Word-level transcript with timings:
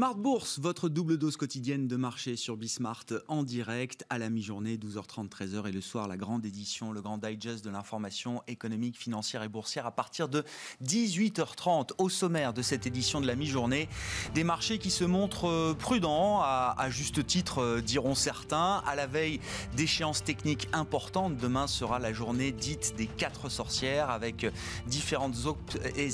Smart 0.00 0.14
Bourse, 0.14 0.58
votre 0.60 0.88
double 0.88 1.18
dose 1.18 1.36
quotidienne 1.36 1.86
de 1.86 1.96
marché 1.96 2.34
sur 2.34 2.56
Bismart 2.56 3.04
en 3.28 3.42
direct 3.42 4.06
à 4.08 4.16
la 4.16 4.30
mi-journée, 4.30 4.78
12h30, 4.78 5.28
13h 5.28 5.68
et 5.68 5.72
le 5.72 5.82
soir, 5.82 6.08
la 6.08 6.16
grande 6.16 6.46
édition, 6.46 6.90
le 6.90 7.02
grand 7.02 7.18
digest 7.18 7.62
de 7.62 7.68
l'information 7.68 8.42
économique, 8.46 8.96
financière 8.96 9.42
et 9.42 9.50
boursière 9.50 9.84
à 9.84 9.90
partir 9.90 10.30
de 10.30 10.42
18h30 10.82 11.90
au 11.98 12.08
sommaire 12.08 12.54
de 12.54 12.62
cette 12.62 12.86
édition 12.86 13.20
de 13.20 13.26
la 13.26 13.34
mi-journée. 13.34 13.90
Des 14.32 14.42
marchés 14.42 14.78
qui 14.78 14.90
se 14.90 15.04
montrent 15.04 15.50
euh, 15.50 15.74
prudents, 15.74 16.40
à, 16.40 16.88
juste 16.88 17.26
titre 17.26 17.58
euh, 17.58 17.82
diront 17.82 18.14
certains, 18.14 18.82
à 18.86 18.94
la 18.94 19.06
veille 19.06 19.38
d'échéances 19.76 20.24
techniques 20.24 20.66
importantes. 20.72 21.36
Demain 21.36 21.66
sera 21.66 21.98
la 21.98 22.14
journée 22.14 22.52
dite 22.52 22.94
des 22.96 23.06
quatre 23.06 23.50
sorcières 23.50 24.08
avec 24.08 24.46
différentes 24.86 25.36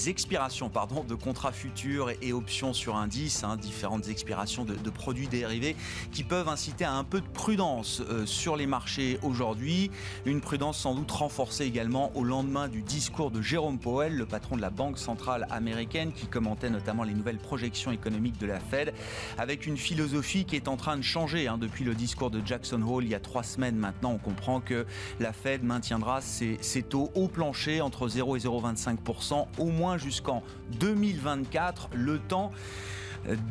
expirations 0.08 0.72
de 1.06 1.14
contrats 1.14 1.52
futurs 1.52 2.10
et, 2.20 2.32
options 2.32 2.72
sur 2.72 2.96
indice. 2.96 3.44
Hein, 3.44 3.56
différentes 3.76 4.08
expirations 4.08 4.64
de, 4.64 4.90
produits 4.90 5.28
dérivés 5.28 5.76
qui 6.10 6.24
peuvent 6.24 6.48
inciter 6.48 6.86
à 6.86 6.92
un 6.94 7.04
peu 7.04 7.20
de 7.20 7.26
prudence 7.26 8.00
euh, 8.08 8.24
sur 8.24 8.56
les 8.56 8.66
marchés 8.66 9.18
aujourd'hui. 9.22 9.90
Une 10.24 10.40
prudence 10.40 10.78
sans 10.78 10.94
doute 10.94 11.10
renforcée 11.10 11.64
également 11.64 12.10
au 12.16 12.24
lendemain 12.24 12.68
du 12.68 12.80
discours 12.80 13.30
de 13.30 13.42
Jérôme 13.42 13.78
Powell, 13.78 14.16
le 14.16 14.24
patron 14.24 14.56
de 14.56 14.62
la 14.62 14.70
Banque 14.70 14.96
centrale 14.96 15.46
américaine, 15.50 16.12
qui 16.12 16.26
commentait 16.26 16.70
notamment 16.70 17.02
les 17.02 17.12
nouvelles 17.12 17.36
projections 17.36 17.92
économiques 17.92 18.38
de 18.38 18.46
la 18.46 18.60
Fed, 18.60 18.94
avec 19.36 19.66
une 19.66 19.76
philosophie 19.76 20.46
qui 20.46 20.56
est 20.56 20.68
en 20.68 20.78
train 20.78 20.96
de 20.96 21.02
changer 21.02 21.46
hein, 21.46 21.58
depuis 21.58 21.84
le 21.84 21.94
discours 21.94 22.30
de 22.30 22.40
Jackson 22.42 22.80
Hole 22.80 23.04
il 23.04 23.10
y 23.10 23.14
a 23.14 23.20
trois 23.20 23.42
semaines 23.42 23.76
maintenant. 23.76 24.12
On 24.12 24.18
comprend 24.18 24.60
que 24.62 24.86
la 25.20 25.34
Fed 25.34 25.62
maintiendra 25.62 26.22
ses, 26.22 26.56
ses 26.62 26.82
taux 26.82 27.10
au 27.14 27.28
plancher 27.28 27.82
entre 27.82 28.08
0 28.08 28.36
et 28.36 28.40
0,25% 28.40 29.46
au 29.58 29.66
moins 29.66 29.98
jusqu'en 29.98 30.42
2024, 30.80 31.90
le 31.92 32.18
temps 32.18 32.52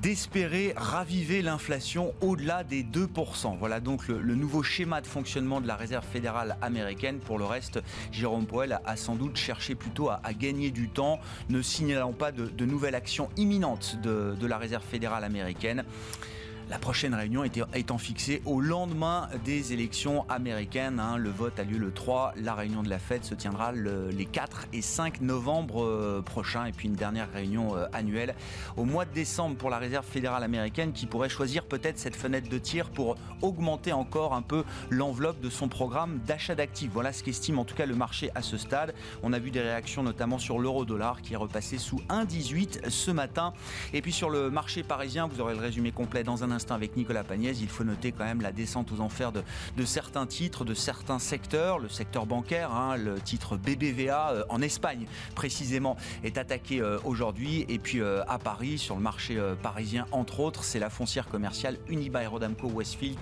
d'espérer 0.01 0.73
raviver 0.75 1.41
l'inflation 1.41 2.13
au-delà 2.21 2.63
des 2.63 2.83
2%. 2.83 3.57
Voilà 3.57 3.79
donc 3.79 4.07
le, 4.07 4.35
nouveau 4.35 4.63
schéma 4.63 5.01
de 5.01 5.07
fonctionnement 5.07 5.61
de 5.61 5.67
la 5.67 5.75
Réserve 5.75 6.05
fédérale 6.05 6.57
américaine. 6.61 7.19
Pour 7.19 7.37
le 7.37 7.45
reste, 7.45 7.81
Jérôme 8.11 8.45
Powell 8.45 8.79
a, 8.85 8.95
sans 8.95 9.15
doute 9.15 9.37
cherché 9.37 9.75
plutôt 9.75 10.09
à, 10.09 10.21
gagner 10.33 10.71
du 10.71 10.89
temps, 10.89 11.19
ne 11.49 11.61
signalant 11.61 12.13
pas 12.13 12.31
de, 12.31 12.65
nouvelles 12.65 12.95
actions 12.95 13.29
imminentes 13.37 13.97
de, 14.01 14.35
de 14.39 14.47
la 14.47 14.57
Réserve 14.57 14.83
fédérale 14.83 15.23
américaine. 15.23 15.83
La 16.67 16.79
prochaine 16.79 17.13
réunion 17.13 17.43
étant 17.43 17.99
fixée 17.99 18.41
au 18.43 18.59
lendemain 18.59 19.29
des 19.43 19.71
élections 19.71 20.27
américaines. 20.29 20.99
Hein. 20.99 21.15
Le 21.17 21.29
vote 21.29 21.59
a 21.59 21.63
lieu 21.63 21.77
le 21.77 21.91
3. 21.91 22.33
La 22.37 22.55
réunion 22.55 22.81
de 22.81 22.89
la 22.89 22.97
Fed 22.97 23.23
se 23.23 23.35
tiendra 23.35 23.71
les 23.71 24.25
4 24.25 24.65
et 24.73 24.81
5 24.81 25.21
novembre 25.21 25.83
euh, 25.83 26.23
prochains. 26.23 26.65
Et 26.65 26.71
puis 26.71 26.87
une 26.87 26.95
dernière 26.95 27.31
réunion 27.31 27.77
euh, 27.77 27.85
annuelle 27.93 28.33
au 28.77 28.83
mois 28.83 29.05
de 29.05 29.13
décembre 29.13 29.57
pour 29.57 29.69
la 29.69 29.77
Réserve 29.77 30.05
fédérale 30.07 30.43
américaine 30.43 30.91
qui 30.91 31.05
pourrait 31.05 31.29
choisir 31.29 31.65
peut-être 31.65 31.99
cette 31.99 32.15
fenêtre 32.15 32.49
de 32.49 32.57
tir 32.57 32.89
pour 32.89 33.15
augmenter 33.43 33.93
encore 33.93 34.33
un 34.33 34.41
peu 34.41 34.63
l'enveloppe 34.89 35.41
de 35.41 35.51
son 35.51 35.67
programme 35.67 36.19
d'achat 36.25 36.55
d'actifs. 36.55 36.89
Voilà 36.91 37.13
ce 37.13 37.23
qu'estime 37.23 37.59
en 37.59 37.65
tout 37.65 37.75
cas 37.75 37.85
le 37.85 37.95
marché 37.95 38.31
à 38.33 38.41
ce 38.41 38.57
stade. 38.57 38.95
On 39.21 39.33
a 39.33 39.39
vu 39.39 39.51
des 39.51 39.61
réactions 39.61 40.01
notamment 40.01 40.39
sur 40.39 40.57
l'euro-dollar 40.57 41.21
qui 41.21 41.33
est 41.33 41.37
repassé 41.37 41.77
sous 41.77 42.01
1,18 42.09 42.89
ce 42.89 43.11
matin. 43.11 43.53
Et 43.93 44.01
puis 44.01 44.11
sur 44.11 44.31
le 44.31 44.49
marché 44.49 44.81
parisien, 44.81 45.27
vous 45.27 45.41
aurez 45.41 45.53
le 45.53 45.61
résumé 45.61 45.91
complet 45.91 46.23
dans 46.23 46.43
un 46.43 46.54
instant 46.55 46.75
avec 46.75 46.95
Nicolas 46.95 47.23
Pagnès. 47.23 47.59
Il 47.61 47.67
faut 47.67 47.83
noter 47.83 48.11
quand 48.11 48.23
même 48.23 48.41
la 48.41 48.51
descente 48.51 48.91
aux 48.91 49.01
enfers 49.01 49.31
de, 49.31 49.85
certains 49.85 50.25
titres, 50.25 50.65
de 50.65 50.73
certains 50.73 51.19
secteurs. 51.19 51.79
Le 51.79 51.89
secteur 51.89 52.25
bancaire, 52.25 52.71
hein, 52.73 52.97
le 52.97 53.19
titre 53.19 53.57
BBVA 53.57 54.31
euh, 54.31 54.43
en 54.49 54.61
Espagne 54.61 55.05
précisément, 55.35 55.97
est 56.23 56.37
attaqué 56.37 56.81
euh, 56.81 56.97
aujourd'hui. 57.03 57.65
Et 57.69 57.77
puis 57.77 58.01
euh, 58.01 58.23
à 58.27 58.39
Paris, 58.39 58.77
sur 58.77 58.95
le 58.95 59.01
marché 59.01 59.39
parisien, 59.61 60.07
entre 60.11 60.39
autres, 60.39 60.63
c'est 60.63 60.79
la 60.79 60.89
foncière 60.89 61.27
commerciale 61.27 61.77
Unibail 61.89 62.27
Rodamco 62.27 62.67
Westfield 62.67 63.19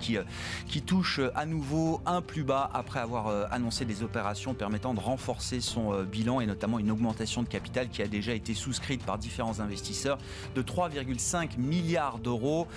qui, 0.68 0.82
touche 0.82 1.20
à 1.34 1.46
nouveau 1.46 2.00
un 2.04 2.20
plus 2.20 2.44
bas 2.44 2.70
après 2.74 3.00
avoir 3.00 3.28
annoncé 3.50 3.84
des 3.84 4.02
opérations 4.02 4.52
permettant 4.52 4.92
de 4.92 5.00
renforcer 5.00 5.60
son 5.60 6.02
bilan 6.04 6.40
et 6.40 6.46
notamment 6.46 6.78
une 6.78 6.90
augmentation 6.90 7.42
de 7.42 7.48
capital 7.48 7.88
qui 7.88 8.02
a 8.02 8.06
déjà 8.06 8.34
été 8.34 8.54
souscrite 8.54 9.02
par 9.02 9.18
différents 9.18 9.60
investisseurs 9.60 10.18
de 10.54 10.62
3,5 10.62 11.58
milliards 11.58 12.18
d'euros. 12.18 12.68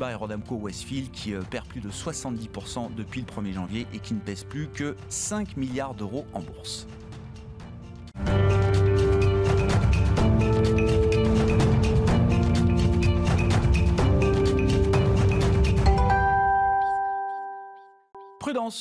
Rodamco 0.00 0.56
Westfield 0.56 1.10
qui 1.10 1.34
euh, 1.34 1.42
perd 1.42 1.66
plus 1.66 1.80
de 1.80 1.90
70% 1.90 2.94
depuis 2.94 3.22
le 3.22 3.26
1er 3.26 3.52
janvier 3.52 3.86
et 3.92 3.98
qui 3.98 4.14
ne 4.14 4.20
pèse 4.20 4.44
plus 4.44 4.68
que 4.68 4.96
5 5.08 5.56
milliards 5.56 5.94
d'euros 5.94 6.26
en 6.32 6.40
bourse. 6.40 6.86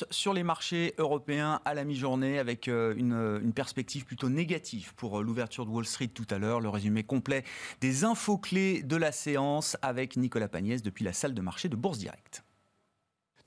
Sur 0.09 0.33
les 0.33 0.43
marchés 0.43 0.93
européens 0.97 1.59
à 1.65 1.73
la 1.73 1.83
mi-journée 1.83 2.39
avec 2.39 2.67
euh, 2.67 2.93
une, 2.95 3.51
perspective 3.53 4.05
plutôt 4.05 4.29
négative 4.29 4.93
pour 4.95 5.19
euh, 5.19 5.23
l'ouverture 5.23 5.65
de 5.65 5.71
Wall 5.71 5.85
Street 5.85 6.07
tout 6.07 6.27
à 6.29 6.37
l'heure. 6.37 6.61
Le 6.61 6.69
résumé 6.69 7.03
complet 7.03 7.43
des 7.81 8.05
infos 8.05 8.37
clés 8.37 8.83
de 8.83 8.95
la 8.95 9.11
séance 9.11 9.77
avec 9.81 10.15
Nicolas 10.15 10.47
Pagnès 10.47 10.81
depuis 10.81 11.03
la 11.03 11.13
salle 11.13 11.33
de 11.33 11.41
marché 11.41 11.67
de 11.67 11.75
Bourse 11.75 11.97
Directe. 11.97 12.43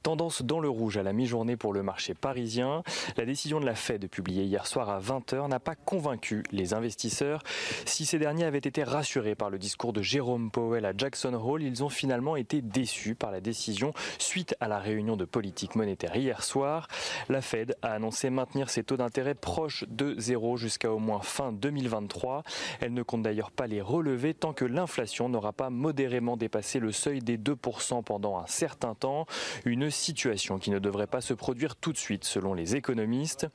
Tendance 0.04 0.42
dans 0.42 0.60
le 0.60 0.68
rouge 0.68 0.98
à 0.98 1.02
la 1.02 1.14
mi-journée 1.14 1.56
pour 1.56 1.72
le 1.72 1.82
marché 1.82 2.12
parisien. 2.12 2.82
La 3.16 3.24
décision 3.24 3.58
de 3.58 3.64
la 3.64 3.74
Fed 3.74 4.06
publiée 4.10 4.44
hier 4.44 4.66
soir 4.66 4.90
à 4.90 5.00
20h 5.00 5.48
n'a 5.48 5.60
pas 5.60 5.76
convaincu 5.76 6.42
les 6.52 6.74
investisseurs. 6.74 7.42
Si 7.86 8.04
ces 8.04 8.18
derniers 8.18 8.44
avaient 8.44 8.58
été 8.58 8.84
rassurés 8.84 9.34
par 9.34 9.48
le 9.48 9.58
discours 9.58 9.94
de 9.94 10.02
Jérôme 10.02 10.50
Powell 10.50 10.84
à 10.84 10.92
Jackson 10.94 11.32
Hole, 11.32 11.62
ils 11.62 11.82
ont 11.82 11.88
finalement 11.88 12.36
été 12.36 12.60
déçus 12.60 13.14
par 13.14 13.30
la 13.32 13.40
décision 13.40 13.94
suite 14.18 14.54
à 14.60 14.68
la 14.68 14.78
réunion 14.78 15.16
de 15.16 15.24
politique 15.24 15.74
monétaire 15.74 16.14
hier 16.16 16.42
soir. 16.42 16.86
La 17.30 17.40
Fed 17.40 17.74
a 17.80 17.92
annoncé 17.92 18.28
maintenir 18.28 18.68
ses 18.68 18.84
taux 18.84 18.98
d'intérêt 18.98 19.34
proches 19.34 19.86
de 19.88 20.16
zéro 20.18 20.58
jusqu'à 20.58 20.92
au 20.92 20.98
moins 20.98 21.20
fin 21.20 21.50
2023. 21.50 22.42
Elle 22.82 22.92
ne 22.92 23.02
compte 23.02 23.22
d'ailleurs 23.22 23.52
pas 23.52 23.66
les 23.66 23.80
relever 23.80 24.34
tant 24.34 24.52
que 24.52 24.66
l'inflation 24.66 25.30
n'aura 25.30 25.54
pas 25.54 25.70
modérément 25.70 26.36
dépassé 26.36 26.78
le 26.78 26.92
seuil 26.92 27.20
des 27.20 27.38
2% 27.38 28.04
pendant 28.04 28.36
un 28.36 28.46
certain 28.46 28.94
temps. 28.94 29.24
Une 29.64 29.93
situation 29.94 30.58
qui 30.58 30.70
ne 30.70 30.78
devrait 30.78 31.06
pas 31.06 31.20
se 31.20 31.34
produire 31.34 31.76
tout 31.76 31.92
de 31.92 31.98
suite 31.98 32.24
selon 32.24 32.54
les 32.54 32.76
économistes. 32.76 33.46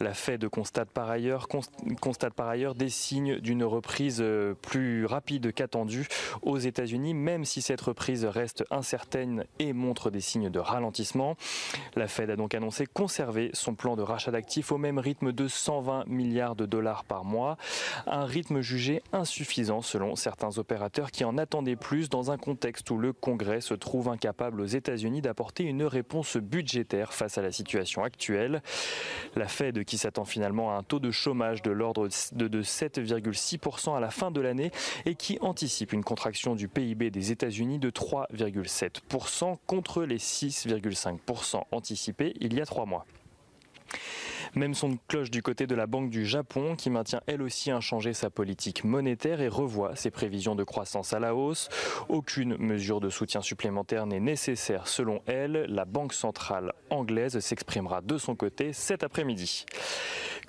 La 0.00 0.14
Fed 0.14 0.48
constate 0.48 0.90
par 0.90 1.10
ailleurs, 1.10 1.46
des 2.74 2.88
signes 2.88 3.38
d'une 3.38 3.64
reprise 3.64 4.18
euh, 4.20 4.54
plus 4.54 5.06
rapide 5.06 5.52
qu'attendue 5.52 6.06
aux 6.42 6.58
États-Unis, 6.58 7.14
même 7.14 7.44
si 7.44 7.62
cette 7.62 7.80
reprise 7.80 8.24
reste 8.24 8.64
incertaine 8.70 9.44
et 9.58 9.72
montre 9.72 10.10
des 10.10 10.20
signes 10.20 10.50
de 10.50 10.58
ralentissement. 10.58 11.36
La 11.96 12.08
Fed 12.08 12.30
a 12.30 12.36
donc 12.36 12.54
annoncé 12.54 12.86
conserver 12.86 13.50
son 13.52 13.74
plan 13.74 13.96
de 13.96 14.02
rachat 14.02 14.30
d'actifs 14.30 14.72
au 14.72 14.78
même 14.78 14.98
rythme 14.98 15.32
de 15.32 15.48
120 15.48 16.06
milliards 16.06 16.56
de 16.56 16.66
dollars 16.66 17.04
par 17.04 17.24
mois, 17.24 17.56
un 18.06 18.24
rythme 18.24 18.60
jugé 18.60 19.02
insuffisant 19.12 19.82
selon 19.82 20.16
certains 20.16 20.58
opérateurs 20.58 21.10
qui 21.10 21.24
en 21.24 21.38
attendaient 21.38 21.76
plus 21.76 22.08
dans 22.08 22.30
un 22.30 22.38
contexte 22.38 22.90
où 22.90 22.98
le 22.98 23.12
Congrès 23.12 23.60
se 23.60 23.74
trouve 23.74 24.08
incapable 24.08 24.60
aux 24.60 24.66
États-Unis 24.66 25.22
d'apporter 25.22 25.64
une 25.64 25.73
une 25.74 25.84
réponse 25.84 26.36
budgétaire 26.36 27.12
face 27.12 27.36
à 27.36 27.42
la 27.42 27.50
situation 27.50 28.04
actuelle. 28.04 28.62
La 29.34 29.48
Fed 29.48 29.84
qui 29.84 29.98
s'attend 29.98 30.24
finalement 30.24 30.70
à 30.70 30.78
un 30.78 30.82
taux 30.82 31.00
de 31.00 31.10
chômage 31.10 31.62
de 31.62 31.70
l'ordre 31.70 32.08
de 32.32 32.62
7,6% 32.62 33.96
à 33.96 34.00
la 34.00 34.10
fin 34.10 34.30
de 34.30 34.40
l'année 34.40 34.70
et 35.04 35.14
qui 35.14 35.38
anticipe 35.40 35.92
une 35.92 36.04
contraction 36.04 36.54
du 36.54 36.68
PIB 36.68 37.10
des 37.10 37.32
États-Unis 37.32 37.78
de 37.78 37.90
3,7% 37.90 39.56
contre 39.66 40.04
les 40.04 40.18
6,5% 40.18 41.62
anticipés 41.72 42.34
il 42.40 42.54
y 42.54 42.60
a 42.60 42.66
trois 42.66 42.86
mois. 42.86 43.04
Même 44.54 44.74
son 44.74 44.98
cloche 45.08 45.30
du 45.30 45.42
côté 45.42 45.66
de 45.66 45.74
la 45.74 45.86
Banque 45.86 46.10
du 46.10 46.24
Japon 46.24 46.76
qui 46.76 46.88
maintient 46.88 47.20
elle 47.26 47.42
aussi 47.42 47.72
inchangé 47.72 48.12
sa 48.12 48.30
politique 48.30 48.84
monétaire 48.84 49.40
et 49.40 49.48
revoit 49.48 49.96
ses 49.96 50.10
prévisions 50.10 50.54
de 50.54 50.62
croissance 50.62 51.12
à 51.12 51.18
la 51.18 51.34
hausse. 51.34 51.68
Aucune 52.08 52.56
mesure 52.58 53.00
de 53.00 53.10
soutien 53.10 53.40
supplémentaire 53.40 54.06
n'est 54.06 54.20
nécessaire 54.20 54.86
selon 54.86 55.22
elle. 55.26 55.66
La 55.68 55.84
Banque 55.84 56.12
centrale 56.12 56.72
anglaise 56.90 57.40
s'exprimera 57.40 58.00
de 58.00 58.16
son 58.16 58.36
côté 58.36 58.72
cet 58.72 59.02
après-midi. 59.02 59.66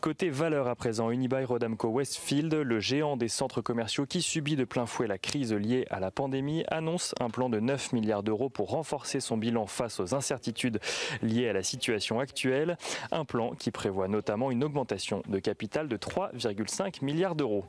Côté 0.02 0.30
valeur 0.30 0.68
à 0.68 0.76
présent, 0.76 1.10
Unibail 1.10 1.46
Rodamco 1.46 1.88
Westfield, 1.88 2.54
le 2.54 2.80
géant 2.80 3.18
des 3.18 3.28
centres 3.28 3.62
commerciaux 3.62 4.06
qui 4.06 4.22
subit 4.22 4.56
de 4.56 4.64
plein 4.64 4.86
fouet 4.86 5.08
la 5.08 5.18
crise 5.18 5.52
liée 5.52 5.88
à 5.90 6.00
la 6.00 6.12
pandémie, 6.12 6.64
annonce 6.68 7.16
un 7.20 7.32
plan 7.32 7.50
de 7.50 7.60
9 7.60 7.94
milliards 7.94 8.22
d'euros 8.22 8.50
pour 8.50 8.70
renforcer 8.70 9.20
son 9.20 9.38
bilan 9.38 9.66
face 9.66 10.00
aux 10.00 10.14
incertitudes 10.14 10.80
liées 11.24 11.50
à 11.50 11.54
la 11.54 11.64
situation 11.64 12.20
actuelle. 12.20 12.78
Un 13.12 13.26
plan 13.26 13.56
qui 13.56 13.72
prévoit 13.72 13.95
notamment 14.08 14.52
une 14.52 14.64
augmentation 14.64 15.22
de 15.28 15.40
capital 15.40 15.88
de 15.88 15.98
3,5 15.98 17.04
milliards 17.04 17.36
d'euros. 17.36 17.66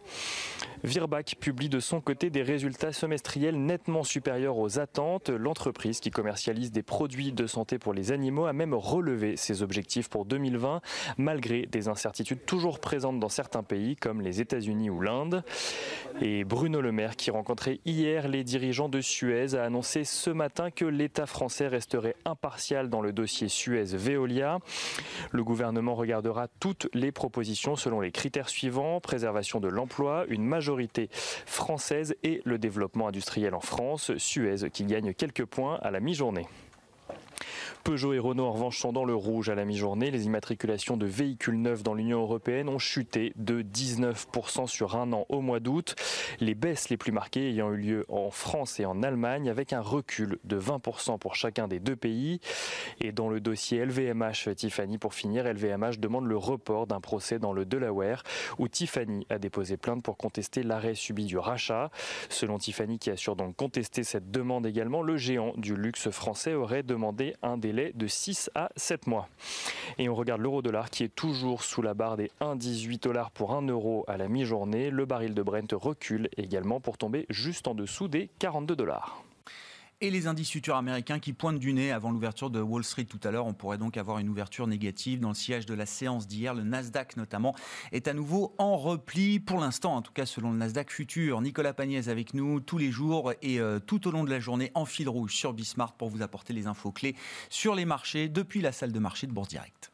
Virbac 0.84 1.36
publie 1.40 1.68
de 1.68 1.80
son 1.80 2.00
côté 2.00 2.30
des 2.30 2.42
résultats 2.42 2.92
semestriels 2.92 3.58
nettement 3.58 4.04
supérieurs 4.04 4.58
aux 4.58 4.78
attentes. 4.78 5.30
L'entreprise 5.30 6.00
qui 6.00 6.10
commercialise 6.10 6.70
des 6.70 6.82
produits 6.82 7.32
de 7.32 7.46
santé 7.46 7.78
pour 7.78 7.94
les 7.94 8.12
animaux 8.12 8.46
a 8.46 8.52
même 8.52 8.74
relevé 8.74 9.36
ses 9.36 9.62
objectifs 9.62 10.08
pour 10.08 10.24
2020 10.24 10.80
malgré 11.18 11.66
des 11.66 11.88
incertitudes 11.88 12.44
toujours 12.44 12.78
présentes 12.78 13.20
dans 13.20 13.28
certains 13.28 13.62
pays 13.62 13.96
comme 13.96 14.20
les 14.20 14.40
États-Unis 14.40 14.90
ou 14.90 15.00
l'Inde. 15.00 15.42
Et 16.20 16.44
Bruno 16.44 16.80
Le 16.80 16.92
Maire, 16.92 17.16
qui 17.16 17.30
rencontrait 17.30 17.80
hier 17.84 18.28
les 18.28 18.44
dirigeants 18.44 18.88
de 18.88 19.00
Suez, 19.00 19.54
a 19.54 19.64
annoncé 19.64 20.04
ce 20.04 20.30
matin 20.30 20.70
que 20.70 20.84
l'État 20.84 21.26
français 21.26 21.68
resterait 21.68 22.16
impartial 22.24 22.88
dans 22.88 23.00
le 23.00 23.12
dossier 23.12 23.48
Suez-Veolia. 23.48 24.58
Le 25.30 25.44
gouvernement 25.44 25.94
regardera 26.06 26.46
toutes 26.60 26.88
les 26.94 27.10
propositions 27.10 27.74
selon 27.74 28.00
les 28.00 28.12
critères 28.12 28.48
suivants 28.48 29.00
préservation 29.00 29.60
de 29.60 29.68
l'emploi, 29.68 30.24
une 30.28 30.44
majorité 30.44 31.08
française 31.10 32.14
et 32.22 32.42
le 32.44 32.58
développement 32.58 33.08
industriel 33.08 33.54
en 33.54 33.60
France. 33.60 34.12
Suez 34.16 34.70
qui 34.72 34.84
gagne 34.84 35.14
quelques 35.14 35.44
points 35.44 35.78
à 35.82 35.90
la 35.90 36.00
mi-journée. 36.00 36.46
Peugeot 37.86 38.14
et 38.14 38.18
Renault 38.18 38.46
en 38.46 38.50
revanche 38.50 38.80
sont 38.80 38.92
dans 38.92 39.04
le 39.04 39.14
rouge 39.14 39.48
à 39.48 39.54
la 39.54 39.64
mi-journée. 39.64 40.10
Les 40.10 40.26
immatriculations 40.26 40.96
de 40.96 41.06
véhicules 41.06 41.56
neufs 41.56 41.84
dans 41.84 41.94
l'Union 41.94 42.20
européenne 42.20 42.68
ont 42.68 42.80
chuté 42.80 43.32
de 43.36 43.62
19% 43.62 44.66
sur 44.66 44.96
un 44.96 45.12
an 45.12 45.24
au 45.28 45.40
mois 45.40 45.60
d'août. 45.60 45.94
Les 46.40 46.56
baisses 46.56 46.88
les 46.88 46.96
plus 46.96 47.12
marquées 47.12 47.48
ayant 47.48 47.70
eu 47.70 47.76
lieu 47.76 48.04
en 48.08 48.32
France 48.32 48.80
et 48.80 48.86
en 48.86 49.04
Allemagne 49.04 49.48
avec 49.48 49.72
un 49.72 49.82
recul 49.82 50.40
de 50.42 50.58
20% 50.58 51.20
pour 51.20 51.36
chacun 51.36 51.68
des 51.68 51.78
deux 51.78 51.94
pays. 51.94 52.40
Et 53.00 53.12
dans 53.12 53.28
le 53.28 53.38
dossier 53.38 53.84
LVMH, 53.84 54.56
Tiffany, 54.56 54.98
pour 54.98 55.14
finir, 55.14 55.44
LVMH 55.44 56.00
demande 56.00 56.26
le 56.26 56.36
report 56.36 56.88
d'un 56.88 57.00
procès 57.00 57.38
dans 57.38 57.52
le 57.52 57.64
Delaware 57.64 58.24
où 58.58 58.66
Tiffany 58.66 59.28
a 59.30 59.38
déposé 59.38 59.76
plainte 59.76 60.02
pour 60.02 60.16
contester 60.16 60.64
l'arrêt 60.64 60.96
subi 60.96 61.24
du 61.24 61.38
rachat. 61.38 61.92
Selon 62.30 62.58
Tiffany 62.58 62.98
qui 62.98 63.10
assure 63.10 63.36
donc 63.36 63.54
contester 63.54 64.02
cette 64.02 64.32
demande 64.32 64.66
également, 64.66 65.02
le 65.02 65.16
géant 65.16 65.52
du 65.56 65.76
luxe 65.76 66.10
français 66.10 66.54
aurait 66.54 66.82
demandé 66.82 67.36
un 67.42 67.56
délai 67.56 67.75
de 67.94 68.06
6 68.06 68.50
à 68.54 68.70
7 68.76 69.06
mois. 69.06 69.28
Et 69.98 70.08
on 70.08 70.14
regarde 70.14 70.40
l'euro-dollar 70.40 70.90
qui 70.90 71.04
est 71.04 71.14
toujours 71.14 71.62
sous 71.62 71.82
la 71.82 71.94
barre 71.94 72.16
des 72.16 72.30
1,18 72.40 73.02
dollars 73.02 73.30
pour 73.30 73.54
1 73.54 73.62
euro 73.68 74.04
à 74.08 74.16
la 74.16 74.28
mi-journée. 74.28 74.90
Le 74.90 75.04
baril 75.04 75.34
de 75.34 75.42
Brent 75.42 75.72
recule 75.72 76.28
également 76.36 76.80
pour 76.80 76.98
tomber 76.98 77.26
juste 77.28 77.68
en 77.68 77.74
dessous 77.74 78.08
des 78.08 78.30
42 78.38 78.76
dollars 78.76 79.25
et 80.00 80.10
les 80.10 80.26
indices 80.26 80.50
futurs 80.50 80.76
américains 80.76 81.18
qui 81.18 81.32
pointent 81.32 81.58
du 81.58 81.72
nez 81.72 81.90
avant 81.90 82.10
l'ouverture 82.10 82.50
de 82.50 82.60
Wall 82.60 82.84
Street 82.84 83.04
tout 83.04 83.20
à 83.24 83.30
l'heure. 83.30 83.46
On 83.46 83.54
pourrait 83.54 83.78
donc 83.78 83.96
avoir 83.96 84.18
une 84.18 84.28
ouverture 84.28 84.66
négative 84.66 85.20
dans 85.20 85.30
le 85.30 85.34
siège 85.34 85.66
de 85.66 85.74
la 85.74 85.86
séance 85.86 86.26
d'hier. 86.26 86.54
Le 86.54 86.62
Nasdaq 86.62 87.16
notamment 87.16 87.54
est 87.92 88.08
à 88.08 88.14
nouveau 88.14 88.54
en 88.58 88.76
repli 88.76 89.40
pour 89.40 89.58
l'instant, 89.58 89.96
en 89.96 90.02
tout 90.02 90.12
cas 90.12 90.26
selon 90.26 90.52
le 90.52 90.58
Nasdaq 90.58 90.90
futur. 90.90 91.40
Nicolas 91.40 91.72
Pagnès 91.72 92.08
avec 92.08 92.34
nous 92.34 92.60
tous 92.60 92.78
les 92.78 92.90
jours 92.90 93.32
et 93.42 93.58
euh, 93.60 93.78
tout 93.78 94.06
au 94.06 94.10
long 94.10 94.24
de 94.24 94.30
la 94.30 94.40
journée 94.40 94.70
en 94.74 94.84
fil 94.84 95.08
rouge 95.08 95.34
sur 95.34 95.52
Bismart 95.52 95.94
pour 95.94 96.10
vous 96.10 96.22
apporter 96.22 96.52
les 96.52 96.66
infos 96.66 96.92
clés 96.92 97.16
sur 97.48 97.74
les 97.74 97.84
marchés 97.84 98.28
depuis 98.28 98.60
la 98.60 98.72
salle 98.72 98.92
de 98.92 98.98
marché 98.98 99.26
de 99.26 99.32
Bourse 99.32 99.48
Direct. 99.48 99.92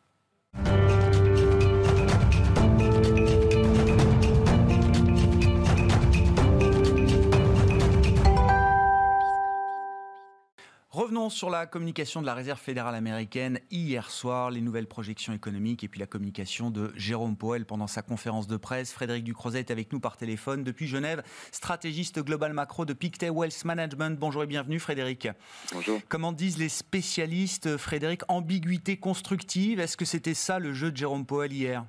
Revenons 10.93 11.31
sur 11.31 11.49
la 11.49 11.65
communication 11.65 12.21
de 12.21 12.27
la 12.27 12.35
Réserve 12.35 12.61
fédérale 12.61 12.95
américaine 12.95 13.61
hier 13.71 14.11
soir, 14.11 14.51
les 14.51 14.61
nouvelles 14.61 14.87
projections 14.87 15.33
économiques 15.33 15.83
et 15.83 15.89
puis 15.89 15.99
la 15.99 16.07
communication 16.07 16.71
de 16.71 16.93
Jérôme 16.97 17.35
Powell 17.35 17.65
pendant 17.65 17.87
sa 17.87 18.03
conférence 18.03 18.47
de 18.47 18.59
presse. 18.59 18.93
Frédéric 18.93 19.25
Ducrozet 19.25 19.61
est 19.61 19.71
avec 19.71 19.91
nous 19.95 20.01
par 20.01 20.19
téléphone 20.19 20.65
depuis 20.65 20.87
Genève, 20.87 21.23
stratégiste 21.51 22.21
global 22.23 22.53
macro 22.53 22.85
de 22.85 22.93
Pictet 22.93 23.31
Wealth 23.31 23.65
Management. 23.65 24.19
Bonjour 24.19 24.43
et 24.43 24.47
bienvenue 24.47 24.79
Frédéric. 24.79 25.29
Bonjour. 25.73 25.99
Comment 26.11 26.31
disent 26.31 26.59
les 26.59 26.69
spécialistes, 26.69 27.79
Frédéric, 27.79 28.21
ambiguïté 28.29 28.99
constructive? 28.99 29.81
Est-ce 29.81 29.97
que 29.97 30.05
c'était 30.05 30.35
ça 30.35 30.59
le 30.59 30.75
jeu 30.75 30.93
de 30.93 30.97
Jérôme 30.99 31.25
Powell 31.25 31.55
hier? 31.55 31.87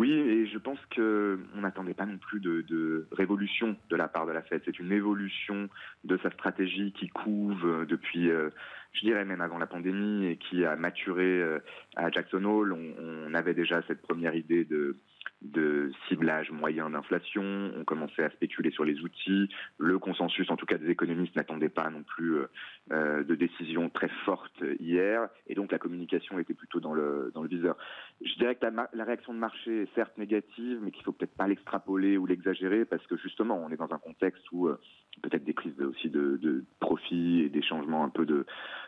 Oui, 0.00 0.12
et 0.12 0.46
je 0.46 0.56
pense 0.56 0.78
qu'on 0.96 1.60
n'attendait 1.60 1.92
pas 1.92 2.06
non 2.06 2.16
plus 2.16 2.40
de, 2.40 3.06
révolution 3.12 3.76
de 3.90 3.96
la 3.96 4.08
part 4.08 4.24
de 4.24 4.32
la 4.32 4.40
Fed. 4.40 4.62
C'est 4.64 4.78
une 4.78 4.92
évolution 4.92 5.68
de 6.04 6.18
sa 6.22 6.30
stratégie 6.30 6.92
qui 6.92 7.08
couve 7.08 7.84
depuis, 7.86 8.30
euh, 8.30 8.48
je 8.94 9.00
dirais 9.00 9.26
même 9.26 9.42
avant 9.42 9.58
la 9.58 9.66
pandémie, 9.66 10.24
et 10.24 10.38
qui 10.38 10.64
a 10.64 10.74
maturé 10.74 11.42
euh, 11.42 11.58
à 11.96 12.10
Jackson 12.10 12.42
Hole. 12.46 12.72
on 12.72 13.34
avait 13.34 13.52
déjà 13.52 13.82
cette 13.88 14.00
première 14.00 14.34
idée 14.34 14.64
de 14.64 14.96
de 15.42 15.90
ciblage 16.08 16.50
moyen 16.50 16.90
d'inflation, 16.90 17.72
on 17.76 17.84
commençait 17.84 18.22
à 18.22 18.30
spéculer 18.30 18.70
sur 18.70 18.84
les 18.84 19.00
outils. 19.00 19.48
Le 19.78 19.98
consensus, 19.98 20.50
en 20.50 20.56
tout 20.56 20.66
cas 20.66 20.76
des 20.76 20.90
économistes, 20.90 21.34
n'attendait 21.34 21.70
pas 21.70 21.88
non 21.90 22.02
plus 22.02 22.36
euh, 22.36 22.46
euh, 22.92 23.24
de 23.24 23.34
décision 23.34 23.88
très 23.88 24.10
forte 24.24 24.62
hier, 24.78 25.28
et 25.46 25.54
donc 25.54 25.72
la 25.72 25.78
communication 25.78 26.38
était 26.38 26.54
plutôt 26.54 26.80
dans 26.80 26.92
le, 26.92 27.30
dans 27.34 27.42
le 27.42 27.48
viseur. 27.48 27.76
Je 28.22 28.34
dirais 28.34 28.54
que 28.54 28.66
la, 28.66 29.04
réaction 29.04 29.32
de 29.32 29.38
marché 29.38 29.82
est 29.82 29.94
certes 29.94 30.16
négative, 30.18 30.78
mais 30.82 30.90
qu'il 30.90 31.04
faut 31.04 31.12
peut-être 31.12 31.36
pas 31.36 31.48
l'extrapoler 31.48 32.18
ou 32.18 32.26
l'exagérer, 32.26 32.84
parce 32.84 33.06
que 33.06 33.16
justement, 33.16 33.56
on 33.56 33.70
est 33.70 33.76
dans 33.76 33.92
un 33.92 33.98
contexte 33.98 34.44
où 34.52 34.68
euh, 34.68 34.78
peut-être 35.22 35.44
des 35.44 35.54
crises 35.54 35.80
aussi 35.80 36.10
de, 36.10 36.36
de 36.36 36.64
profit 36.80 37.42
et 37.42 37.48
des 37.48 37.62
changements 37.62 38.04
un 38.04 38.10
peu 38.10 38.26
de, 38.26 38.44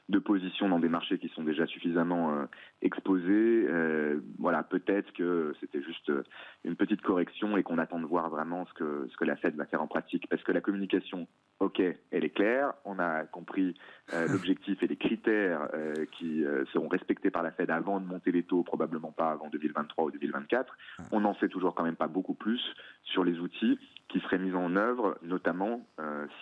de 0.09 0.19
position 0.19 0.69
dans 0.69 0.79
des 0.79 0.89
marchés 0.89 1.19
qui 1.19 1.29
sont 1.29 1.45
déjà 1.45 1.67
suffisamment 1.67 2.33
euh, 2.35 2.45
exposés. 2.83 3.67
Euh, 3.69 4.21
voilà, 4.39 4.63
peut-être 4.63 5.13
que 5.13 5.55
c'était 5.61 5.83
juste 5.83 6.11
euh, 6.11 6.23
une 6.65 6.77
petite 6.77 7.03
correction 7.03 7.57
et 7.57 7.63
qu'on 7.63 7.79
attend 7.79 7.99
de 7.99 8.07
voir 8.07 8.31
vraiment 8.31 8.67
ce 8.67 8.75
que 8.75 9.09
ce 9.11 9.17
que 9.17 9.25
la 9.25 9.37
Fed 9.37 9.57
va 9.57 9.67
faire 9.67 9.83
en 9.83 9.87
pratique, 9.87 10.29
parce 10.29 10.43
que 10.43 10.53
la 10.53 10.61
communication, 10.61 11.27
ok, 11.61 11.81
elle 12.11 12.25
est 12.25 12.31
claire. 12.31 12.73
On 12.85 12.99
a 12.99 13.25
compris 13.25 13.75
l'objectif 14.29 14.83
et 14.83 14.87
les 14.87 14.97
critères 14.97 15.69
qui 16.13 16.45
seront 16.73 16.89
respectés 16.89 17.31
par 17.31 17.43
la 17.43 17.51
Fed 17.51 17.71
avant 17.71 18.01
de 18.01 18.07
monter 18.07 18.33
les 18.33 18.43
taux, 18.43 18.63
probablement 18.63 19.13
pas 19.13 19.31
avant 19.31 19.49
2023 19.49 20.05
ou 20.05 20.11
2024. 20.11 20.77
On 21.11 21.21
n'en 21.21 21.35
sait 21.37 21.49
toujours 21.49 21.75
quand 21.75 21.85
même 21.85 21.97
pas 21.97 22.09
beaucoup 22.09 22.35
plus 22.35 22.63
sur 23.05 23.25
les 23.25 23.39
outils 23.39 23.79
qui 24.13 24.21
seraient 24.21 24.39
mis 24.39 24.55
en 24.55 24.77
œuvre, 24.77 25.19
notamment 25.23 25.87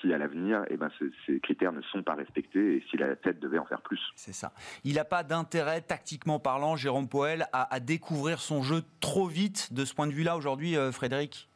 si 0.01 0.13
à 0.13 0.19
l'avenir, 0.19 0.65
eh 0.71 0.77
ben, 0.77 0.91
ces, 1.27 1.41
critères 1.41 1.73
ne 1.73 1.83
sont 1.83 2.03
pas 2.03 2.15
respectés 2.15 2.77
et 2.77 2.85
si 2.91 2.97
la 2.97 3.15
Fed 3.17 3.39
devait 3.39 3.59
en 3.59 3.65
faire 3.65 3.81
plus. 3.81 4.01
C'est 4.17 4.33
ça. 4.33 4.53
Il 4.85 4.95
n'a 4.95 5.05
pas 5.05 5.23
d'intérêt, 5.23 5.81
tactiquement 5.81 6.41
parlant, 6.41 6.77
Jérôme 6.77 7.09
Poel, 7.09 7.47
à, 7.53 7.81
découvrir 7.81 8.41
son 8.41 8.63
jeu 8.63 8.83
trop 9.01 9.27
vite 9.27 9.73
de 9.73 9.85
ce 9.85 9.95
point 9.95 10.07
de 10.07 10.13
vue-là 10.13 10.37
aujourd'hui, 10.37 10.77
euh, 10.77 10.93
Frédéric? 10.93 11.49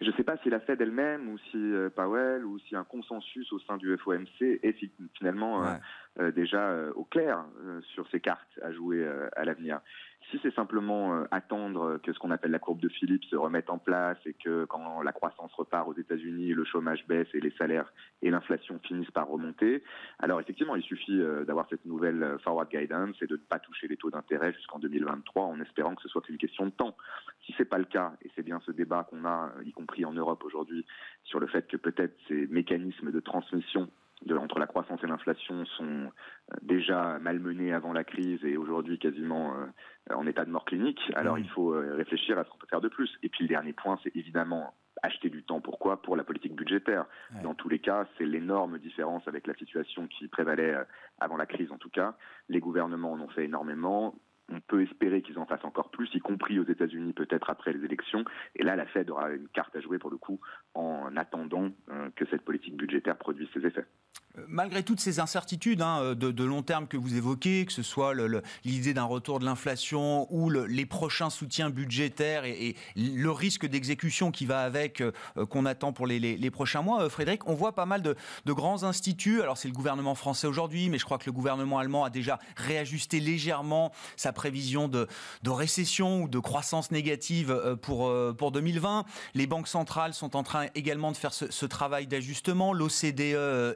Je 0.00 0.06
ne 0.06 0.12
sais 0.12 0.22
pas 0.22 0.36
si 0.44 0.50
la 0.50 0.60
Fed 0.60 0.80
elle-même 0.80 1.28
ou 1.28 1.38
si 1.50 1.56
euh, 1.56 1.90
Powell 1.90 2.44
ou 2.44 2.60
si 2.60 2.76
un 2.76 2.84
consensus 2.84 3.52
au 3.52 3.58
sein 3.60 3.76
du 3.78 3.96
FOMC 3.96 4.60
est 4.62 4.76
finalement 5.18 5.64
euh, 6.20 6.30
déjà 6.30 6.72
au 6.94 7.04
clair 7.04 7.44
sur 7.94 8.08
ces 8.10 8.20
cartes 8.20 8.60
à 8.62 8.72
jouer 8.72 9.04
à 9.34 9.44
l'avenir. 9.44 9.80
Si 10.30 10.38
c'est 10.42 10.54
simplement 10.54 11.14
euh, 11.14 11.24
attendre 11.30 11.98
que 12.02 12.12
ce 12.12 12.18
qu'on 12.18 12.30
appelle 12.30 12.50
la 12.50 12.58
courbe 12.58 12.80
de 12.80 12.88
Philippe 12.88 13.24
se 13.24 13.36
remette 13.36 13.70
en 13.70 13.78
place 13.78 14.18
et 14.26 14.34
que 14.34 14.66
quand 14.66 15.00
la 15.00 15.12
croissance 15.12 15.52
repart 15.54 15.88
aux 15.88 15.94
États-Unis, 15.94 16.52
le 16.52 16.64
chômage 16.64 17.06
baisse 17.06 17.28
et 17.32 17.40
les 17.40 17.50
salaires 17.52 17.90
et 18.20 18.30
l'inflation 18.30 18.78
finissent 18.80 19.10
par 19.10 19.28
remonter, 19.28 19.82
alors 20.18 20.38
effectivement, 20.38 20.76
il 20.76 20.82
suffit 20.82 21.18
euh, 21.18 21.44
d'avoir 21.44 21.66
cette 21.70 21.86
nouvelle 21.86 22.22
euh, 22.22 22.38
forward 22.38 22.68
guidance 22.68 23.16
et 23.22 23.26
de 23.26 23.36
ne 23.36 23.40
pas 23.40 23.58
toucher 23.58 23.88
les 23.88 23.96
taux 23.96 24.10
d'intérêt 24.10 24.52
jusqu'en 24.52 24.78
2023 24.78 25.44
en 25.44 25.60
espérant 25.60 25.94
que 25.94 26.02
ce 26.02 26.08
soit 26.08 26.20
qu'une 26.20 26.36
question 26.36 26.66
de 26.66 26.72
temps. 26.72 26.94
Si 27.46 27.54
c'est 27.56 27.64
pas 27.64 27.78
le 27.78 27.86
cas, 27.86 28.12
et 28.22 28.30
c'est 28.36 28.42
bien 28.42 28.60
ce 28.66 28.72
débat 28.72 29.04
qu'on 29.04 29.24
a, 29.24 29.50
y 29.64 29.72
compris 29.72 30.04
en 30.04 30.12
Europe 30.12 30.44
aujourd'hui, 30.44 30.84
sur 31.24 31.40
le 31.40 31.46
fait 31.46 31.66
que 31.66 31.78
peut-être 31.78 32.14
ces 32.28 32.46
mécanismes 32.48 33.12
de 33.12 33.20
transmission 33.20 33.90
entre 34.36 34.58
la 34.58 34.66
croissance 34.66 35.02
et 35.02 35.06
l'inflation 35.06 35.64
sont 35.64 35.84
euh, 35.84 36.08
déjà 36.62 37.18
malmenés 37.20 37.72
avant 37.72 37.92
la 37.92 38.04
crise 38.04 38.44
et 38.44 38.56
aujourd'hui 38.56 38.98
quasiment 38.98 39.54
euh, 39.54 40.14
en 40.14 40.26
état 40.26 40.44
de 40.44 40.50
mort 40.50 40.64
clinique. 40.64 41.00
Alors 41.14 41.36
mmh. 41.36 41.40
il 41.40 41.48
faut 41.50 41.72
euh, 41.72 41.94
réfléchir 41.94 42.38
à 42.38 42.44
ce 42.44 42.50
qu'on 42.50 42.58
peut 42.58 42.66
faire 42.68 42.80
de 42.80 42.88
plus. 42.88 43.10
Et 43.22 43.28
puis 43.28 43.44
le 43.44 43.48
dernier 43.48 43.72
point, 43.72 43.98
c'est 44.02 44.14
évidemment 44.14 44.74
acheter 45.02 45.30
du 45.30 45.44
temps. 45.44 45.60
Pourquoi? 45.60 46.02
Pour 46.02 46.16
la 46.16 46.24
politique 46.24 46.56
budgétaire. 46.56 47.06
Dans 47.44 47.54
tous 47.54 47.68
les 47.68 47.78
cas, 47.78 48.06
c'est 48.18 48.26
l'énorme 48.26 48.80
différence 48.80 49.22
avec 49.28 49.46
la 49.46 49.54
situation 49.54 50.08
qui 50.08 50.26
prévalait 50.26 50.74
avant 51.20 51.36
la 51.36 51.46
crise 51.46 51.70
en 51.70 51.78
tout 51.78 51.88
cas. 51.88 52.16
Les 52.48 52.58
gouvernements 52.58 53.12
en 53.12 53.20
ont 53.20 53.28
fait 53.28 53.44
énormément 53.44 54.16
on 54.50 54.60
peut 54.60 54.82
espérer 54.82 55.22
qu'ils 55.22 55.38
en 55.38 55.46
fassent 55.46 55.64
encore 55.64 55.90
plus, 55.90 56.08
y 56.14 56.20
compris 56.20 56.58
aux 56.58 56.64
États-Unis 56.64 57.12
peut-être 57.12 57.50
après 57.50 57.72
les 57.72 57.84
élections. 57.84 58.24
Et 58.56 58.62
là, 58.62 58.76
la 58.76 58.86
Fed 58.86 59.10
aura 59.10 59.30
une 59.30 59.48
carte 59.48 59.74
à 59.76 59.80
jouer 59.80 59.98
pour 59.98 60.10
le 60.10 60.16
coup 60.16 60.40
en 60.74 61.16
attendant 61.16 61.70
que 62.16 62.24
cette 62.26 62.42
politique 62.42 62.76
budgétaire 62.76 63.16
produise 63.16 63.48
ses 63.52 63.66
effets. 63.66 63.84
Euh, 64.38 64.44
malgré 64.48 64.82
toutes 64.82 65.00
ces 65.00 65.20
incertitudes 65.20 65.82
hein, 65.82 66.14
de, 66.14 66.44
long 66.44 66.62
terme 66.62 66.86
que 66.86 66.96
vous 66.96 67.16
évoquez, 67.16 67.66
que 67.66 67.72
ce 67.72 67.82
soit 67.82 68.14
l'idée 68.64 68.94
d'un 68.94 69.04
retour 69.04 69.38
de 69.38 69.44
l'inflation 69.44 70.26
ou 70.32 70.50
les 70.50 70.86
prochains 70.86 71.30
soutiens 71.30 71.70
budgétaires 71.70 72.44
et, 72.44 72.76
le 72.96 73.30
risque 73.30 73.66
d'exécution 73.66 74.30
qui 74.30 74.46
va 74.46 74.60
avec, 74.60 75.02
qu'on 75.50 75.66
attend 75.66 75.92
pour 75.92 76.06
les, 76.06 76.50
prochains 76.50 76.82
mois, 76.82 77.08
Frédéric, 77.10 77.46
on 77.48 77.54
voit 77.54 77.74
pas 77.74 77.86
mal 77.86 78.02
de, 78.02 78.16
grands 78.46 78.84
instituts. 78.84 79.42
Alors 79.42 79.56
c'est 79.58 79.68
le 79.68 79.74
gouvernement 79.74 80.14
français 80.14 80.46
aujourd'hui, 80.46 80.88
mais 80.88 80.98
je 80.98 81.04
crois 81.04 81.18
que 81.18 81.26
le 81.26 81.32
gouvernement 81.32 81.78
allemand 81.78 82.04
a 82.04 82.10
déjà 82.10 82.38
réajusté 82.56 83.20
légèrement 83.20 83.92
sa 84.16 84.32
prévision 84.32 84.88
de, 84.88 85.06
récession 85.46 86.22
ou 86.22 86.28
de 86.28 86.38
croissance 86.38 86.90
négative 86.90 87.76
pour, 87.82 88.12
pour 88.36 88.52
2020. 88.52 89.04
Les 89.34 89.46
banques 89.46 89.68
centrales 89.68 90.14
sont 90.14 90.36
en 90.36 90.42
train 90.42 90.66
également 90.74 91.12
de 91.12 91.16
faire 91.16 91.32
ce, 91.32 91.66
travail 91.66 92.06
d'ajustement, 92.06 92.72
l'OCDE 92.72 93.20
euh, 93.20 93.74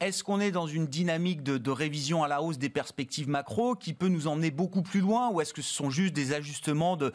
Est-ce 0.00 0.24
qu'on 0.24 0.40
est 0.40 0.50
dans 0.50 0.66
une 0.66 0.86
dynamique 0.86 1.42
de, 1.42 1.70
révision 1.70 2.22
à 2.24 2.28
la 2.28 2.42
hausse 2.42 2.58
des 2.58 2.68
perspectives 2.68 3.28
macro 3.28 3.74
qui 3.74 3.94
peut 3.94 4.08
nous 4.08 4.26
emmener 4.26 4.50
beaucoup 4.50 4.82
plus 4.82 5.00
loin 5.00 5.30
ou 5.30 5.40
est-ce 5.40 5.54
que 5.54 5.62
ce 5.62 5.72
sont 5.72 5.90
juste 5.90 6.14
des 6.14 6.32
ajustements 6.32 6.96
de, 6.96 7.12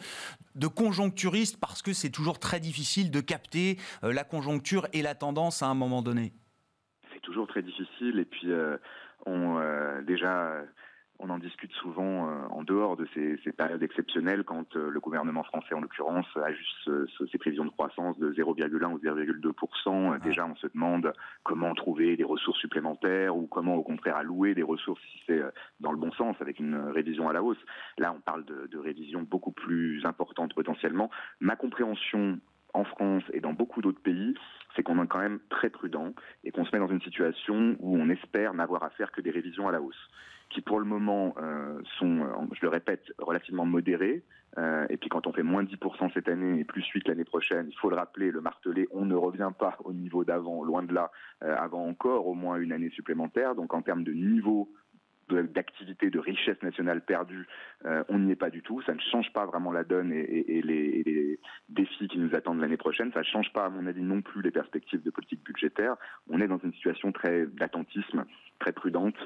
conjoncturistes 0.66 1.58
parce 1.60 1.82
que 1.82 1.92
c'est 1.92 2.10
toujours 2.10 2.38
très 2.38 2.60
difficile 2.60 3.10
de 3.10 3.20
capter 3.20 3.76
euh, 4.02 4.12
la 4.12 4.24
conjoncture 4.24 4.86
et 4.92 5.02
la 5.02 5.14
tendance 5.14 5.62
à 5.62 5.66
un 5.66 5.74
moment 5.74 6.02
donné? 6.02 6.32
C'est 7.12 7.20
toujours 7.20 7.46
très 7.46 7.62
difficile 7.62 8.18
et 8.18 8.24
puis 8.24 8.50
euh, 8.50 8.76
on, 9.26 9.60
déjà 10.06 10.62
on 11.18 11.30
en 11.30 11.38
discute 11.38 11.72
souvent 11.72 12.28
euh, 12.28 12.46
en 12.50 12.62
dehors 12.62 12.96
de 12.96 13.06
ces, 13.14 13.52
périodes 13.52 13.82
exceptionnelles 13.82 14.44
quand 14.44 14.76
euh, 14.76 14.90
le 14.90 15.00
gouvernement 15.00 15.42
français, 15.42 15.74
en 15.74 15.80
l'occurrence, 15.80 16.26
ajuste 16.36 16.90
ses 17.30 17.38
prévisions 17.38 17.64
de 17.64 17.70
croissance 17.70 18.18
de 18.18 18.32
0,1 18.32 18.92
ou 18.92 18.98
0,2%. 18.98 20.22
Déjà, 20.22 20.46
on 20.46 20.56
se 20.56 20.66
demande 20.68 21.12
comment 21.42 21.74
trouver 21.74 22.16
des 22.16 22.24
ressources 22.24 22.58
supplémentaires 22.60 23.36
ou 23.36 23.46
comment, 23.46 23.74
au 23.74 23.82
contraire, 23.82 24.16
allouer 24.16 24.54
des 24.54 24.62
ressources 24.62 25.00
si 25.12 25.20
c'est 25.26 25.40
euh, 25.40 25.50
dans 25.80 25.92
le 25.92 25.98
bon 25.98 26.12
sens, 26.12 26.36
avec 26.40 26.58
une 26.58 26.76
révision 26.76 27.28
à 27.28 27.32
la 27.32 27.42
hausse. 27.42 27.62
Là, 27.98 28.14
on 28.16 28.20
parle 28.20 28.44
de, 28.44 28.68
de 28.70 28.78
révisions 28.78 29.22
beaucoup 29.22 29.52
plus 29.52 30.04
importantes 30.04 30.54
potentiellement. 30.54 31.10
Ma 31.40 31.56
compréhension 31.56 32.38
en 32.76 32.84
France 32.84 33.22
et 33.32 33.40
dans 33.40 33.52
beaucoup 33.52 33.80
d'autres 33.80 34.02
pays, 34.02 34.34
c'est 34.74 34.82
qu'on 34.82 35.02
est 35.02 35.06
quand 35.06 35.18
même 35.18 35.40
très 35.48 35.70
prudent 35.70 36.12
et 36.44 36.50
qu'on 36.50 36.64
se 36.64 36.70
met 36.72 36.78
dans 36.78 36.92
une 36.92 37.00
situation 37.00 37.76
où 37.80 37.96
on 37.96 38.08
espère 38.10 38.54
n'avoir 38.54 38.84
à 38.84 38.90
faire 38.90 39.10
que 39.10 39.20
des 39.20 39.30
révisions 39.30 39.68
à 39.68 39.72
la 39.72 39.80
hausse 39.80 40.08
qui 40.50 40.60
pour 40.60 40.78
le 40.78 40.84
moment 40.84 41.34
euh, 41.38 41.80
sont, 41.98 42.20
euh, 42.20 42.46
je 42.52 42.62
le 42.62 42.68
répète, 42.68 43.12
relativement 43.18 43.66
modérés. 43.66 44.22
Euh, 44.58 44.86
et 44.88 44.96
puis 44.96 45.08
quand 45.08 45.26
on 45.26 45.32
fait 45.32 45.42
moins 45.42 45.64
10% 45.64 46.12
cette 46.14 46.28
année 46.28 46.60
et 46.60 46.64
plus 46.64 46.86
8 46.86 47.08
l'année 47.08 47.24
prochaine, 47.24 47.66
il 47.68 47.76
faut 47.76 47.90
le 47.90 47.96
rappeler, 47.96 48.30
le 48.30 48.40
marteler, 48.40 48.88
on 48.92 49.04
ne 49.04 49.14
revient 49.14 49.50
pas 49.58 49.76
au 49.84 49.92
niveau 49.92 50.24
d'avant, 50.24 50.62
loin 50.62 50.82
de 50.82 50.94
là, 50.94 51.10
avant 51.40 51.86
encore 51.86 52.26
au 52.26 52.34
moins 52.34 52.56
une 52.56 52.72
année 52.72 52.90
supplémentaire. 52.90 53.54
Donc 53.54 53.74
en 53.74 53.82
termes 53.82 54.04
de 54.04 54.12
niveau 54.12 54.70
d'activité, 55.28 56.10
de 56.10 56.18
richesse 56.18 56.60
nationale 56.62 57.04
perdue, 57.04 57.46
on 58.08 58.18
n'y 58.18 58.32
est 58.32 58.36
pas 58.36 58.50
du 58.50 58.62
tout. 58.62 58.82
Ça 58.82 58.94
ne 58.94 59.00
change 59.00 59.32
pas 59.32 59.46
vraiment 59.46 59.72
la 59.72 59.84
donne 59.84 60.12
et, 60.12 60.62
les, 60.62 61.38
défis 61.68 62.08
qui 62.08 62.18
nous 62.18 62.34
attendent 62.34 62.60
l'année 62.60 62.76
prochaine. 62.76 63.12
Ça 63.12 63.20
ne 63.20 63.24
change 63.24 63.52
pas, 63.52 63.66
à 63.66 63.68
mon 63.68 63.86
avis, 63.86 64.02
non 64.02 64.22
plus 64.22 64.42
les 64.42 64.50
perspectives 64.50 65.02
de 65.02 65.10
politique 65.10 65.44
budgétaire. 65.44 65.96
On 66.30 66.40
est 66.40 66.48
dans 66.48 66.58
une 66.58 66.72
situation 66.72 67.12
très 67.12 67.46
d'attentisme, 67.46 68.24
très 68.58 68.72
prudente, 68.72 69.16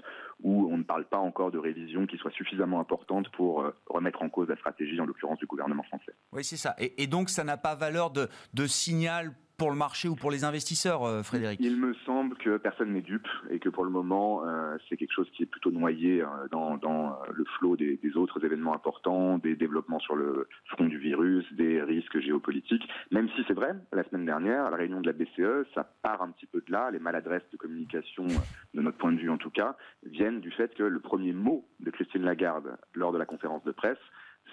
où 0.42 0.68
on 0.72 0.78
ne 0.78 0.82
parle 0.82 1.04
pas 1.04 1.18
encore 1.18 1.50
de 1.50 1.58
révision 1.58 2.06
qui 2.06 2.16
soit 2.16 2.32
suffisamment 2.32 2.80
importante 2.80 3.28
pour 3.30 3.62
euh, 3.62 3.74
remettre 3.86 4.22
en 4.22 4.28
cause 4.28 4.48
la 4.48 4.56
stratégie, 4.56 5.00
en 5.00 5.06
l'occurrence 5.06 5.38
du 5.38 5.46
gouvernement 5.46 5.82
français. 5.84 6.14
Oui, 6.32 6.44
c'est 6.44 6.56
ça. 6.56 6.74
Et, 6.78 7.06
donc, 7.06 7.28
ça 7.28 7.44
n'a 7.44 7.56
pas 7.56 7.74
valeur 7.74 8.10
de 8.10 8.66
signal 8.66 9.32
pour 9.60 9.70
le 9.70 9.76
marché 9.76 10.08
ou 10.08 10.16
pour 10.16 10.30
les 10.30 10.44
investisseurs, 10.44 11.04
euh, 11.04 11.22
Frédéric 11.22 11.60
Il 11.62 11.76
me 11.76 11.92
semble 12.06 12.34
que 12.38 12.56
personne 12.56 12.94
n'est 12.94 13.02
dupe 13.02 13.28
et 13.50 13.58
que 13.58 13.68
pour 13.68 13.84
le 13.84 13.90
moment, 13.90 14.42
euh, 14.46 14.78
c'est 14.88 14.96
quelque 14.96 15.12
chose 15.12 15.28
qui 15.36 15.42
est 15.42 15.46
plutôt 15.46 15.70
noyé 15.70 16.24
dans, 16.50 16.78
dans, 16.78 17.18
le 17.30 17.44
flot 17.58 17.76
des, 17.76 17.98
des, 17.98 18.16
autres 18.16 18.42
événements 18.42 18.74
importants, 18.74 19.36
des 19.36 19.56
développements 19.56 19.98
sur 19.98 20.16
le 20.16 20.48
front 20.64 20.86
du 20.86 20.96
virus, 20.96 21.44
des 21.52 21.82
risques 21.82 22.20
géopolitiques. 22.20 22.88
Même 23.10 23.28
si 23.36 23.44
c'est 23.46 23.52
vrai, 23.52 23.74
la 23.92 24.02
semaine 24.04 24.24
dernière, 24.24 24.64
à 24.64 24.70
la 24.70 24.78
réunion 24.78 25.02
de 25.02 25.06
la 25.06 25.12
BCE, 25.12 25.68
ça 25.74 25.84
part 26.02 26.22
un 26.22 26.30
petit 26.30 26.46
peu 26.46 26.62
de 26.66 26.72
là. 26.72 26.90
Les 26.90 26.98
maladresses 26.98 27.48
de 27.52 27.58
communication, 27.58 28.28
de 28.72 28.80
notre 28.80 28.96
point 28.96 29.12
de 29.12 29.18
vue 29.18 29.28
en 29.28 29.36
tout 29.36 29.50
cas, 29.50 29.76
viennent 30.06 30.40
du 30.40 30.52
fait 30.52 30.74
que 30.74 30.84
le 30.84 31.00
premier 31.00 31.34
mot 31.34 31.68
de 31.80 31.90
Christine 31.90 32.22
Lagarde 32.22 32.78
lors 32.94 33.12
de 33.12 33.18
la 33.18 33.26
conférence 33.26 33.64
de 33.64 33.72
presse, 33.72 33.98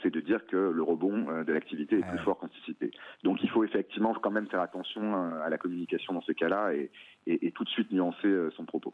c'est 0.02 0.10
de 0.10 0.20
dire 0.20 0.46
que 0.48 0.56
le 0.56 0.84
rebond 0.84 1.30
euh, 1.30 1.44
de 1.44 1.54
l'activité 1.54 2.00
est 2.00 2.08
plus 2.08 2.20
fort 2.20 2.38
qu'anticipé. 2.38 2.92
Donc 3.24 3.44
il 3.44 3.50
faut 3.50 3.64
effectivement 3.64 4.14
quand 4.14 4.32
même 4.32 4.48
faire 4.48 4.62
attention 4.62 5.02
euh, 5.02 5.42
à 5.42 5.50
la 5.50 5.58
communication 5.58 6.14
dans 6.14 6.22
ce 6.22 6.32
cas-là 6.32 6.74
et, 6.74 6.92
et 7.26 7.52
tout 7.52 7.64
de 7.64 7.70
suite 7.70 7.92
nuancer 7.92 8.28
euh, 8.28 8.52
son 8.56 8.66
propos. 8.66 8.94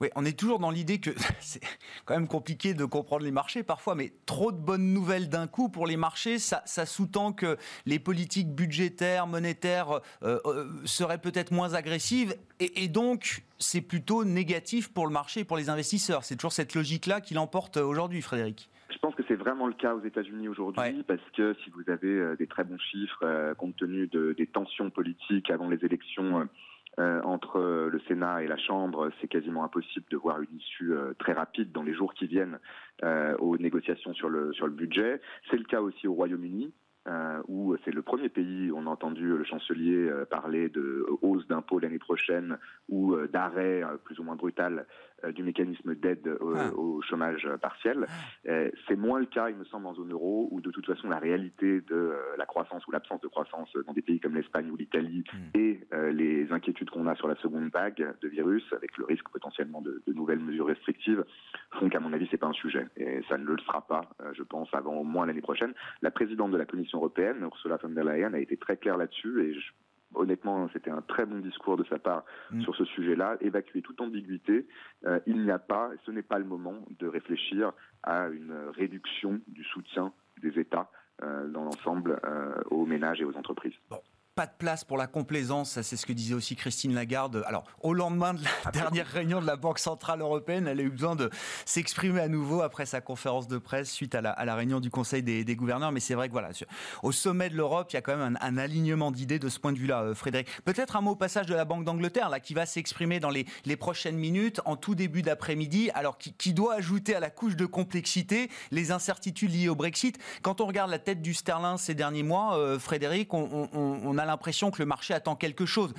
Oui, 0.00 0.08
on 0.16 0.24
est 0.24 0.38
toujours 0.38 0.58
dans 0.58 0.70
l'idée 0.70 0.98
que 0.98 1.10
c'est 1.40 1.60
quand 2.06 2.14
même 2.14 2.28
compliqué 2.28 2.72
de 2.72 2.84
comprendre 2.86 3.22
les 3.22 3.30
marchés 3.30 3.62
parfois, 3.62 3.94
mais 3.94 4.12
trop 4.24 4.50
de 4.50 4.56
bonnes 4.56 4.94
nouvelles 4.94 5.28
d'un 5.28 5.46
coup 5.46 5.68
pour 5.68 5.86
les 5.86 5.98
marchés, 5.98 6.38
ça, 6.38 6.64
sous-tend 6.86 7.32
que 7.32 7.58
les 7.84 7.98
politiques 7.98 8.48
budgétaires, 8.48 9.26
monétaires 9.26 10.00
euh, 10.22 10.38
euh, 10.46 10.66
seraient 10.86 11.20
peut-être 11.20 11.52
moins 11.52 11.74
agressives, 11.74 12.34
et, 12.60 12.88
donc 12.88 13.44
c'est 13.58 13.82
plutôt 13.82 14.24
négatif 14.24 14.92
pour 14.92 15.06
le 15.06 15.12
marché 15.12 15.40
et 15.40 15.44
pour 15.44 15.58
les 15.58 15.68
investisseurs. 15.68 16.24
C'est 16.24 16.36
toujours 16.36 16.52
cette 16.52 16.74
logique-là 16.74 17.20
qui 17.20 17.34
l'emporte 17.34 17.76
aujourd'hui, 17.76 18.22
Frédéric. 18.22 18.70
Je 18.90 18.98
pense 18.98 19.14
que 19.14 19.22
c'est 19.28 19.36
vraiment 19.36 19.66
le 19.66 19.74
cas 19.74 19.94
aux 19.94 20.02
États-Unis 20.02 20.48
aujourd'hui, 20.48 21.02
parce 21.06 21.22
que 21.36 21.54
si 21.64 21.70
vous 21.70 21.88
avez 21.90 22.08
euh, 22.08 22.36
des 22.36 22.46
très 22.46 22.64
bons 22.64 22.78
chiffres, 22.78 23.54
compte 23.54 23.76
tenu 23.76 24.08
des 24.08 24.46
tensions 24.46 24.90
politiques 24.90 25.50
avant 25.50 25.68
les 25.68 25.84
élections 25.84 26.48
euh, 26.98 27.22
entre 27.22 27.56
euh, 27.56 27.88
le 27.88 28.00
Sénat 28.08 28.42
et 28.42 28.48
la 28.48 28.56
Chambre, 28.58 29.10
c'est 29.20 29.28
quasiment 29.28 29.64
impossible 29.64 30.06
de 30.10 30.16
voir 30.16 30.42
une 30.42 30.56
issue 30.56 30.92
euh, 30.92 31.14
très 31.18 31.32
rapide 31.32 31.70
dans 31.70 31.84
les 31.84 31.94
jours 31.94 32.14
qui 32.14 32.26
viennent 32.26 32.58
aux 33.38 33.56
négociations 33.56 34.12
sur 34.12 34.28
le, 34.28 34.52
sur 34.52 34.66
le 34.66 34.74
budget. 34.74 35.22
C'est 35.50 35.56
le 35.56 35.64
cas 35.64 35.80
aussi 35.80 36.06
au 36.06 36.12
Royaume-Uni. 36.12 36.74
où 37.48 37.74
c'est 37.82 37.94
le 37.94 38.02
premier 38.02 38.28
pays, 38.28 38.70
où 38.70 38.76
on 38.76 38.86
a 38.86 38.90
entendu 38.90 39.26
le 39.26 39.44
chancelier 39.44 40.10
parler 40.28 40.68
de 40.68 41.06
hausse 41.22 41.46
d'impôts 41.48 41.78
l'année 41.78 41.98
prochaine 41.98 42.58
ou 42.90 43.16
d'arrêt 43.32 43.82
plus 44.04 44.18
ou 44.18 44.22
moins 44.22 44.36
brutal 44.36 44.80
euh, 44.80 44.84
du 45.34 45.42
mécanisme 45.42 45.94
d'aide 45.94 46.38
ah. 46.40 46.72
au, 46.74 47.00
chômage 47.02 47.48
partiel. 47.60 48.06
Euh, 48.48 48.70
c'est 48.86 48.96
moins 48.96 49.20
le 49.20 49.26
cas, 49.26 49.48
il 49.50 49.56
me 49.56 49.64
semble, 49.64 49.86
en 49.86 49.94
zone 49.94 50.12
euro, 50.12 50.48
où 50.50 50.60
de 50.60 50.70
toute 50.70 50.86
façon 50.86 51.08
la 51.08 51.18
réalité 51.18 51.80
de 51.80 51.94
euh, 51.94 52.16
la 52.36 52.46
croissance 52.46 52.86
ou 52.86 52.90
l'absence 52.90 53.20
de 53.20 53.28
croissance 53.28 53.70
dans 53.86 53.92
des 53.92 54.02
pays 54.02 54.20
comme 54.20 54.34
l'Espagne 54.34 54.70
ou 54.70 54.76
l'Italie 54.76 55.24
hmm. 55.32 55.58
et 55.58 55.80
les 56.12 56.50
inquiétudes 56.52 56.90
qu'on 56.90 57.06
a 57.06 57.14
sur 57.16 57.28
la 57.28 57.36
seconde 57.36 57.70
vague 57.72 58.14
de 58.20 58.28
virus, 58.28 58.64
avec 58.72 58.96
le 58.96 59.04
risque 59.04 59.28
potentiellement 59.30 59.80
de, 59.80 60.02
nouvelles 60.08 60.40
mesures 60.40 60.66
restrictives, 60.66 61.24
font 61.78 61.88
qu'à 61.88 62.00
mon 62.00 62.12
avis, 62.12 62.28
c'est 62.30 62.36
pas 62.36 62.46
un 62.46 62.52
sujet. 62.52 62.86
Et 62.96 63.22
ça 63.28 63.38
ne 63.38 63.44
le 63.44 63.58
sera 63.58 63.86
pas, 63.86 64.02
je 64.32 64.42
pense, 64.42 64.68
avant 64.72 64.96
au 64.96 65.04
moins 65.04 65.26
l'année 65.26 65.40
prochaine. 65.40 65.72
La 66.02 66.10
présidente 66.10 66.50
de 66.50 66.56
la 66.56 66.66
Commission 66.66 66.98
européenne, 66.98 67.38
Ursula 67.42 67.76
von 67.76 67.90
der 67.90 68.04
Leyen, 68.04 68.34
a 68.34 68.38
été 68.38 68.56
très 68.56 68.76
claire 68.76 68.96
là-dessus 68.96 69.42
et 69.42 69.54
je 69.54 69.70
honnêtement, 70.14 70.68
c'était 70.72 70.90
un 70.90 71.02
très 71.02 71.26
bon 71.26 71.40
discours 71.40 71.76
de 71.76 71.84
sa 71.84 71.98
part 71.98 72.24
mm. 72.50 72.62
sur 72.62 72.74
ce 72.74 72.84
sujet-là. 72.84 73.36
Évacuer 73.40 73.82
toute 73.82 74.00
ambiguïté, 74.00 74.66
euh, 75.06 75.20
il 75.26 75.42
n'y 75.42 75.50
a 75.50 75.58
pas, 75.58 75.90
ce 76.04 76.10
n'est 76.10 76.22
pas 76.22 76.38
le 76.38 76.44
moment 76.44 76.76
de 76.98 77.06
réfléchir 77.06 77.72
à 78.02 78.28
une 78.28 78.54
réduction 78.74 79.40
du 79.48 79.64
soutien 79.64 80.12
des 80.42 80.58
États 80.58 80.90
euh, 81.22 81.48
dans 81.48 81.64
l'ensemble 81.64 82.18
euh, 82.24 82.54
aux 82.70 82.86
ménages 82.86 83.20
et 83.20 83.24
aux 83.24 83.36
entreprises 83.36 83.74
pas 84.40 84.46
de 84.46 84.52
place 84.56 84.84
pour 84.84 84.96
la 84.96 85.06
complaisance, 85.06 85.82
c'est 85.82 85.96
ce 85.98 86.06
que 86.06 86.14
disait 86.14 86.32
aussi 86.32 86.56
Christine 86.56 86.94
Lagarde. 86.94 87.44
Alors, 87.46 87.64
au 87.82 87.92
lendemain 87.92 88.32
de 88.32 88.40
la 88.42 88.70
dernière 88.70 89.06
réunion 89.06 89.38
de 89.38 89.46
la 89.46 89.56
Banque 89.56 89.78
Centrale 89.78 90.22
Européenne, 90.22 90.66
elle 90.66 90.80
a 90.80 90.82
eu 90.82 90.88
besoin 90.88 91.14
de 91.14 91.28
s'exprimer 91.66 92.22
à 92.22 92.28
nouveau 92.28 92.62
après 92.62 92.86
sa 92.86 93.02
conférence 93.02 93.48
de 93.48 93.58
presse 93.58 93.90
suite 93.90 94.14
à 94.14 94.22
la, 94.22 94.54
réunion 94.54 94.80
du 94.80 94.88
Conseil 94.88 95.22
des, 95.22 95.56
gouverneurs. 95.56 95.92
Mais 95.92 96.00
c'est 96.00 96.14
vrai 96.14 96.28
que 96.28 96.32
voilà, 96.32 96.52
au 97.02 97.12
sommet 97.12 97.50
de 97.50 97.54
l'Europe, 97.54 97.88
il 97.90 97.96
y 97.96 97.98
a 97.98 98.00
quand 98.00 98.16
même 98.16 98.38
un, 98.40 98.56
alignement 98.56 99.10
d'idées 99.10 99.38
de 99.38 99.50
ce 99.50 99.58
point 99.58 99.72
de 99.72 99.78
vue-là, 99.78 100.04
euh, 100.04 100.14
Frédéric. 100.14 100.48
Peut-être 100.64 100.96
un 100.96 101.02
mot 101.02 101.10
au 101.10 101.16
passage 101.16 101.44
de 101.44 101.54
la 101.54 101.66
Banque 101.66 101.84
d'Angleterre, 101.84 102.30
là, 102.30 102.40
qui 102.40 102.54
va 102.54 102.64
s'exprimer 102.64 103.20
dans 103.20 103.28
les, 103.28 103.44
prochaines 103.76 104.16
minutes, 104.16 104.62
en 104.64 104.76
tout 104.76 104.94
début 104.94 105.20
d'après-midi, 105.20 105.90
alors 105.92 106.16
qui, 106.16 106.54
doit 106.54 106.76
ajouter 106.76 107.14
à 107.14 107.20
la 107.20 107.28
couche 107.28 107.56
de 107.56 107.66
complexité 107.66 108.48
les 108.70 108.90
incertitudes 108.90 109.52
liées 109.52 109.68
au 109.68 109.76
Brexit. 109.76 110.18
Quand 110.40 110.62
on 110.62 110.66
regarde 110.66 110.90
la 110.90 110.98
tête 110.98 111.20
du 111.20 111.34
sterling 111.34 111.76
ces 111.76 111.94
derniers 111.94 112.22
mois, 112.22 112.56
euh, 112.56 112.78
Frédéric, 112.78 113.34
on, 113.34 113.68
on 113.74 114.16
a 114.16 114.29
l'impression 114.30 114.70
que 114.70 114.78
le 114.78 114.86
marché 114.86 115.14
attend 115.14 115.36
quelque 115.36 115.66
chose. 115.66 115.92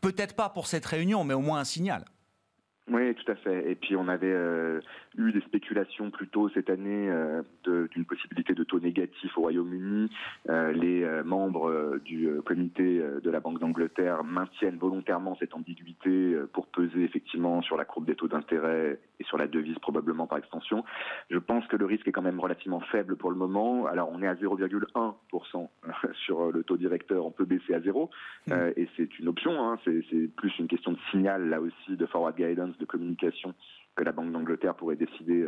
Peut-être 0.00 0.34
pas 0.34 0.48
pour 0.48 0.66
cette 0.66 0.86
réunion, 0.86 1.24
mais 1.24 1.34
au 1.34 1.40
moins 1.40 1.60
un 1.60 1.64
signal. 1.64 2.04
Oui, 2.90 3.14
tout 3.14 3.30
à 3.30 3.36
fait. 3.36 3.70
Et 3.70 3.76
puis 3.76 3.94
on 3.94 4.08
avait 4.08 4.32
euh, 4.32 4.80
eu 5.16 5.30
des 5.30 5.40
spéculations 5.42 6.10
plus 6.10 6.26
tôt 6.26 6.48
cette 6.48 6.70
année 6.70 7.08
euh, 7.08 7.42
d'une 7.64 8.04
possibilité 8.04 8.52
de 8.52 8.64
taux 8.64 8.80
négatif 8.80 9.38
au 9.38 9.42
Royaume-Uni. 9.42 10.10
Euh, 10.48 10.72
les 10.72 11.06
membres 11.24 11.98
du 12.04 12.28
comité 12.44 13.00
de 13.22 13.30
la 13.30 13.38
Banque 13.38 13.60
d'Angleterre 13.60 14.24
maintiennent 14.24 14.76
volontairement 14.76 15.36
cette 15.38 15.54
ambiguïté 15.54 16.36
pour 16.52 16.66
peser 16.66 17.04
effectivement 17.04 17.62
sur 17.62 17.76
la 17.76 17.84
courbe 17.84 18.06
des 18.06 18.16
taux 18.16 18.28
d'intérêt 18.28 18.98
et 19.20 19.24
sur 19.24 19.38
la 19.38 19.46
devise 19.46 19.78
probablement 19.78 20.26
par 20.26 20.38
extension. 20.38 20.84
Je 21.30 21.38
pense 21.38 21.66
que 21.68 21.76
le 21.76 21.84
risque 21.84 22.08
est 22.08 22.12
quand 22.12 22.22
même 22.22 22.40
relativement 22.40 22.80
faible 22.80 23.16
pour 23.16 23.30
le 23.30 23.36
moment. 23.36 23.86
Alors 23.86 24.10
on 24.12 24.20
est 24.22 24.26
à 24.26 24.34
0,1% 24.34 25.68
sur 26.24 26.50
le 26.50 26.64
taux 26.64 26.76
directeur, 26.76 27.24
on 27.24 27.30
peut 27.30 27.44
baisser 27.44 27.74
à 27.74 27.80
zéro 27.80 28.10
mmh. 28.48 28.52
et 28.76 28.88
c'est 28.96 29.18
une 29.18 29.28
option. 29.28 29.52
Hein. 29.62 29.78
C'est 29.84 30.28
plus 30.34 30.58
une 30.58 30.66
question 30.66 30.92
de 30.92 30.98
signal 31.10 31.48
là 31.48 31.60
aussi 31.60 31.96
de 31.96 32.06
forward 32.06 32.34
guidance, 32.36 32.76
de 32.80 32.86
communication 32.86 33.54
que 33.94 34.04
la 34.04 34.12
Banque 34.12 34.32
d'Angleterre 34.32 34.74
pourrait 34.74 34.96
décider 34.96 35.46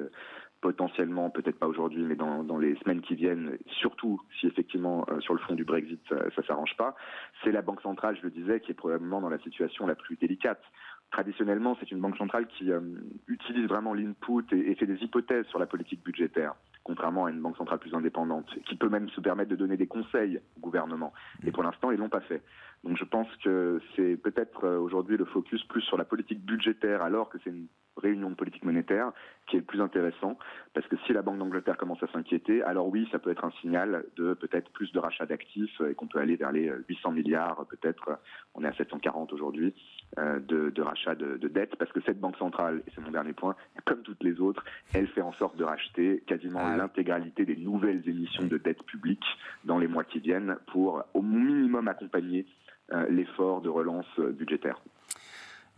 potentiellement, 0.62 1.29
peut-être 1.29 1.59
pas 1.59 1.67
aujourd'hui, 1.67 2.03
mais 2.03 2.15
dans, 2.15 2.59
les 2.59 2.77
semaines 2.77 3.03
qui 3.03 3.17
viennent, 3.17 3.59
surtout 3.67 4.23
si 4.39 4.47
effectivement 4.47 5.05
euh, 5.11 5.21
sur 5.21 5.35
le 5.35 5.41
fond 5.41 5.55
du 5.55 5.65
Brexit 5.65 6.01
ça, 6.09 6.17
ça 6.37 6.43
s'arrange 6.47 6.75
pas, 6.79 6.95
c'est 7.43 7.51
la 7.51 7.62
Banque 7.62 7.83
centrale, 7.83 8.17
je 8.17 8.23
le 8.23 8.31
disais, 8.31 8.61
qui 8.61 8.71
est 8.71 8.75
probablement 8.75 9.21
dans 9.21 9.29
la 9.29 9.41
situation 9.41 9.87
la 9.87 9.97
plus 9.97 10.17
délicate. 10.17 10.62
Traditionnellement, 11.11 11.77
c'est 11.79 11.91
une 11.91 12.01
banque 12.01 12.17
centrale 12.17 12.47
qui 12.47 12.71
euh, 12.71 12.81
utilise 13.27 13.67
vraiment 13.67 13.93
l'input 13.93 14.45
et, 14.53 14.75
fait 14.77 14.87
des 14.87 15.03
hypothèses 15.03 15.45
sur 15.47 15.59
la 15.59 15.67
politique 15.67 16.03
budgétaire 16.03 16.55
contrairement 16.85 17.27
à 17.27 17.31
une 17.31 17.41
banque 17.41 17.57
centrale 17.57 17.79
plus 17.79 17.95
indépendante, 17.95 18.47
qui 18.67 18.75
peut 18.75 18.89
même 18.89 19.09
se 19.11 19.21
permettre 19.21 19.51
de 19.51 19.55
donner 19.55 19.77
des 19.77 19.87
conseils 19.87 20.41
au 20.57 20.61
gouvernement. 20.61 21.12
Et 21.47 21.53
pour 21.53 21.62
l'instant, 21.62 21.93
ils 21.93 21.99
l'ont 21.99 22.09
pas 22.09 22.23
fait. 22.23 22.43
Donc 22.85 22.97
je 22.97 23.05
pense 23.05 23.29
que 23.45 23.81
c'est 23.95 24.17
peut-être 24.17 24.65
euh, 24.65 24.79
aujourd'hui 24.79 25.17
le 25.17 25.25
focus 25.25 25.62
plus 25.65 25.83
sur 25.83 25.97
la 25.97 26.05
politique 26.05 26.45
budgétaire, 26.45 27.03
alors 27.03 27.29
que 27.29 27.39
c'est 27.45 27.51
une 27.51 27.69
réunion 27.97 28.31
de 28.31 28.35
politique 28.35 28.65
monétaire 28.65 29.12
qui 29.47 29.57
est 29.57 29.61
le 29.61 29.65
plus 29.65 29.81
intéressant, 29.81 30.39
parce 30.73 30.87
que 30.87 30.97
si 31.07 31.12
la 31.12 31.23
Banque 31.23 31.39
d'Angleterre 31.39 31.77
commence 31.77 32.03
à 32.03 32.07
s'inquiéter, 32.09 32.62
alors 32.62 32.89
oui, 32.89 33.09
ça 33.12 33.19
peut 33.19 33.31
être 33.31 33.45
un 33.45 33.51
signal 33.61 34.05
de 34.17 34.35
peut-être 34.35 34.71
plus 34.71 34.91
de 34.93 34.99
rachat 34.99 35.27
d'actifs 35.27 35.81
et 35.89 35.95
qu'on 35.95 36.07
peut 36.07 36.19
aller 36.19 36.37
vers 36.37 36.53
les 36.53 36.73
800 36.89 37.12
milliards, 37.12 37.67
peut-être, 37.67 38.19
on 38.55 38.65
est 38.65 38.69
à 38.69 38.73
740 38.73 39.33
aujourd'hui, 39.33 39.75
euh, 40.19 40.41
de, 40.41 40.71
de, 40.71 40.83
rachat 40.83 41.15
de, 41.15 41.37
de 41.37 41.49
dettes, 41.49 41.77
parce 41.77 41.93
que 41.93 42.01
cette 42.01 42.21
banque 42.21 42.37
centrale, 42.39 42.83
et 42.87 42.91
c'est 42.95 43.01
mon 43.01 43.11
dernier 43.11 43.33
point, 43.33 43.57
comme 43.85 44.03
toutes 44.03 44.23
les 44.23 44.41
autres, 44.41 44.65
elle 44.95 45.09
fait 45.09 45.23
en 45.23 45.33
sorte 45.35 45.57
de 45.57 45.65
racheter 45.65 46.23
quasiment 46.27 46.61
ah 46.65 46.77
l'intégralité 46.77 47.45
des 47.45 47.57
nouvelles 47.57 48.09
émissions 48.09 48.47
de 48.47 48.59
dettes 48.59 48.83
publiques 48.85 49.27
dans 49.65 49.79
les 49.79 49.89
mois 49.89 50.05
qui 50.05 50.21
viennent 50.21 50.57
pour 50.69 51.05
au 51.15 51.23
minimum 51.23 51.89
accompagner 51.89 52.47
euh, 52.47 52.72
l'effort 53.09 53.61
de 53.61 53.69
relance 53.69 54.07
budgétaire. 54.19 54.81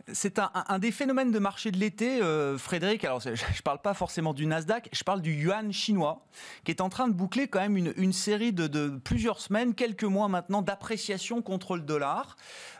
C'est 0.07 0.37
un, 0.37 0.77
des 0.77 0.91
phénomènes 0.91 1.31
de 1.31 1.39
marché 1.39 1.71
de 1.71 1.77
l'été, 1.77 2.21
euh, 2.21 2.59
Frédéric. 2.59 3.03
Alors, 3.05 3.21
je 3.21 3.31
ne 3.31 3.61
parle 3.63 3.81
pas 3.81 3.95
forcément 3.95 4.35
du 4.35 4.45
Nasdaq, 4.45 4.89
je 4.93 5.03
parle 5.03 5.19
du 5.19 5.33
yuan 5.33 5.73
chinois, 5.73 6.27
qui 6.63 6.69
est 6.69 6.81
en 6.81 6.89
train 6.89 7.07
de 7.07 7.13
boucler 7.13 7.47
quand 7.47 7.59
même 7.59 7.75
une, 7.75 8.13
série 8.13 8.53
de, 8.53 8.99
plusieurs 8.99 9.39
semaines, 9.39 9.73
quelques 9.73 10.03
mois 10.03 10.27
maintenant, 10.27 10.61
d'appréciation 10.61 11.41
contre 11.41 11.75
le 11.75 11.81
dollar. 11.81 12.35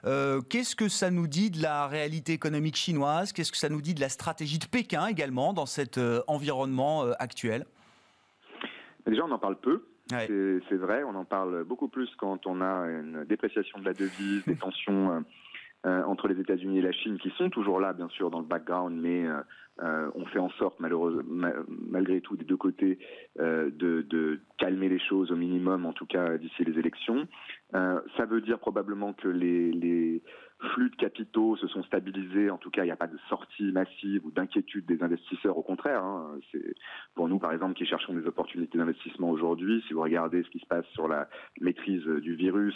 Euh, 0.05 0.39
qu'est-ce 0.41 0.75
que 0.75 0.87
ça 0.87 1.09
nous 1.09 1.25
dit 1.25 1.49
de 1.49 1.63
la 1.63 1.87
réalité 1.87 2.33
économique 2.33 2.75
chinoise? 2.75 3.33
Qu'est-ce 3.33 3.51
que 3.51 3.57
ça 3.57 3.69
nous 3.69 3.81
dit 3.81 3.95
de 3.95 4.01
la 4.01 4.09
stratégie 4.09 4.59
de 4.59 4.65
Pékin 4.65 5.07
également 5.07 5.53
dans 5.53 5.65
cet 5.65 5.97
euh, 5.97 6.21
environnement 6.27 7.05
actuel? 7.17 7.65
Déjà, 9.07 9.23
on 9.23 9.31
en 9.31 9.39
parle 9.39 9.59
peu. 9.59 9.83
C'est 10.09 10.77
vrai, 10.77 11.03
on 11.03 11.15
en 11.15 11.25
parle 11.25 11.63
beaucoup 11.63 11.87
plus 11.87 12.09
quand 12.17 12.45
on 12.45 12.61
a 12.61 12.87
une 12.87 13.25
dépréciation 13.25 13.79
de 13.79 13.85
la 13.85 13.93
devise, 13.93 14.45
des 14.45 14.55
tensions 14.57 15.23
euh, 15.85 16.01
entre 16.05 16.27
les 16.27 16.39
États-Unis 16.39 16.79
et 16.79 16.81
la 16.81 16.91
Chine, 16.91 17.19
qui 17.19 17.29
sont 17.37 17.51
toujours 17.51 17.79
là, 17.79 17.93
bien 17.93 18.09
sûr, 18.09 18.31
dans 18.31 18.39
le 18.39 18.45
background, 18.45 18.99
mais 18.99 19.27
euh, 19.27 19.41
euh, 19.83 20.09
on 20.15 20.25
fait 20.25 20.39
en 20.39 20.49
sorte, 20.51 20.79
malheureusement, 20.79 21.51
malgré 21.67 22.21
tout, 22.21 22.35
des 22.35 22.43
deux 22.43 22.57
côtés, 22.57 22.97
de, 23.37 24.39
calmer 24.57 24.89
les 24.89 24.97
choses 24.97 25.31
au 25.31 25.35
minimum, 25.35 25.85
en 25.85 25.93
tout 25.93 26.07
cas 26.07 26.39
d'ici 26.39 26.63
les 26.63 26.79
élections. 26.79 27.27
ça 27.71 28.25
veut 28.27 28.41
dire 28.41 28.57
probablement 28.57 29.13
que 29.13 29.27
les, 29.27 30.23
flux 30.73 30.89
de 30.89 30.95
capitaux 30.95 31.55
se 31.57 31.67
sont 31.67 31.83
stabilisés. 31.83 32.49
En 32.49 32.57
tout 32.57 32.69
cas, 32.69 32.83
il 32.83 32.87
n'y 32.87 32.91
a 32.91 32.97
pas 32.97 33.07
de 33.07 33.17
sortie 33.29 33.71
massive 33.71 34.25
ou 34.25 34.31
d'inquiétude 34.31 34.85
des 34.85 35.01
investisseurs. 35.03 35.57
Au 35.57 35.63
contraire, 35.63 36.03
hein. 36.03 36.37
c'est 36.51 36.75
pour 37.15 37.27
nous, 37.27 37.39
par 37.39 37.53
exemple, 37.53 37.75
qui 37.75 37.85
cherchons 37.85 38.13
des 38.13 38.25
opportunités 38.27 38.77
d'investissement 38.77 39.29
aujourd'hui. 39.29 39.83
Si 39.87 39.93
vous 39.93 40.01
regardez 40.01 40.43
ce 40.43 40.49
qui 40.49 40.59
se 40.59 40.65
passe 40.65 40.85
sur 40.93 41.07
la 41.07 41.27
maîtrise 41.61 42.05
du 42.05 42.35
virus, 42.35 42.75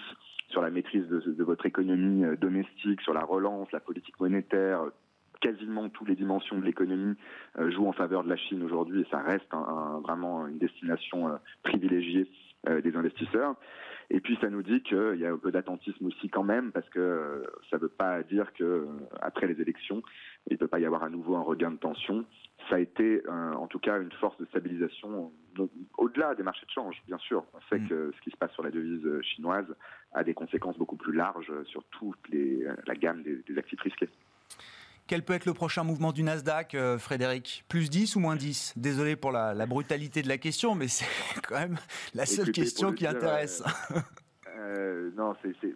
sur 0.50 0.62
la 0.62 0.70
maîtrise 0.70 1.08
de, 1.08 1.44
votre 1.44 1.66
économie 1.66 2.26
euh, 2.26 2.36
domestique, 2.36 3.02
sur 3.02 3.14
la 3.14 3.24
relance, 3.24 3.72
la 3.72 3.80
politique 3.80 4.20
monétaire, 4.20 4.84
quasiment 5.42 5.90
toutes 5.90 6.10
les 6.10 6.16
dimensions 6.16 6.58
de 6.58 6.66
l'économie 6.66 7.16
euh, 7.58 7.72
jouent 7.72 7.88
en 7.88 7.94
faveur 7.94 8.24
de 8.24 8.30
la 8.30 8.36
Chine 8.36 8.64
aujourd'hui 8.64 9.02
et 9.02 9.08
ça 9.10 9.20
reste 9.20 9.48
vraiment 10.04 10.48
une 10.48 10.58
destination 10.58 11.30
euh, 11.30 11.38
privilégiée 11.64 12.30
des 12.84 12.94
investisseurs. 12.98 13.56
Et 14.12 14.22
puis 14.22 14.38
ça 14.42 14.50
nous 14.50 14.64
dit 14.64 14.82
qu'il 14.82 15.20
y 15.20 15.26
a 15.26 15.32
un 15.32 15.38
peu 15.38 15.52
d'attentisme 15.52 16.08
aussi 16.08 16.30
quand 16.30 16.44
même 16.44 16.72
parce 16.72 16.90
que 16.90 17.44
ça 17.70 17.78
ne 17.78 17.84
veut 17.84 17.90
pas 17.90 18.24
dire 18.24 18.52
que 18.54 18.88
après 19.22 19.48
les 19.48 19.62
élections 19.62 20.02
il 20.48 20.54
ne 20.54 20.58
peut 20.58 20.68
pas 20.68 20.80
y 20.80 20.86
avoir 20.86 21.04
à 21.04 21.10
nouveau 21.10 21.36
un 21.36 21.42
regain 21.42 21.72
de 21.72 21.78
tension 21.78 22.26
ça 22.70 22.76
a 22.76 22.80
été 22.80 23.22
euh, 23.28 23.54
en 23.54 23.68
tout 23.68 23.80
cas 23.80 24.00
une 24.00 24.12
force 24.14 24.38
de 24.38 24.46
stabilisation 24.46 25.32
au-delà 25.98 26.36
des 26.36 26.44
marchés 26.44 26.66
de 26.66 26.72
change, 26.72 27.02
bien 27.08 27.18
sûr. 27.18 27.44
On 27.54 27.60
sait 27.70 27.80
mm. 27.80 27.88
que 27.90 28.12
ce 28.16 28.22
qui 28.22 28.32
se 28.32 28.38
passe 28.38 28.52
sur 28.54 28.64
la 28.64 28.72
devise 28.72 29.06
chinoise 29.22 29.66
a 30.14 30.24
des 30.24 30.34
conséquences 30.34 30.78
beaucoup 30.78 30.96
plus 30.96 31.14
larges 31.14 31.52
sur 31.66 31.84
toute 31.86 32.28
les, 32.30 32.66
la 32.86 32.96
gamme 32.96 33.24
des, 33.24 33.58
actifs 33.58 33.82
risqués. 33.82 34.10
Quel 35.10 35.24
peut 35.24 35.34
être 35.34 35.48
le 35.48 35.56
prochain 35.56 35.84
mouvement 35.84 36.12
du 36.12 36.22
Nasdaq, 36.22 36.76
euh, 36.76 37.00
Frédéric? 37.00 37.66
Plus 37.68 37.90
10 37.90 38.16
ou 38.16 38.20
moins 38.20 38.36
10 38.36 38.76
Désolé 38.78 39.16
pour 39.16 39.32
la, 39.32 39.66
brutalité 39.66 40.22
de 40.22 40.28
la 40.28 40.38
question, 40.38 40.76
mais 40.76 40.88
c'est 40.88 41.08
quand 41.48 41.56
même 41.56 41.78
la 42.14 42.28
seule 42.28 42.52
question 42.52 42.94
qui 42.94 43.08
intéresse. 43.08 43.64
Euh, 44.56 45.10
non, 45.18 45.34
c'est, 45.42 45.76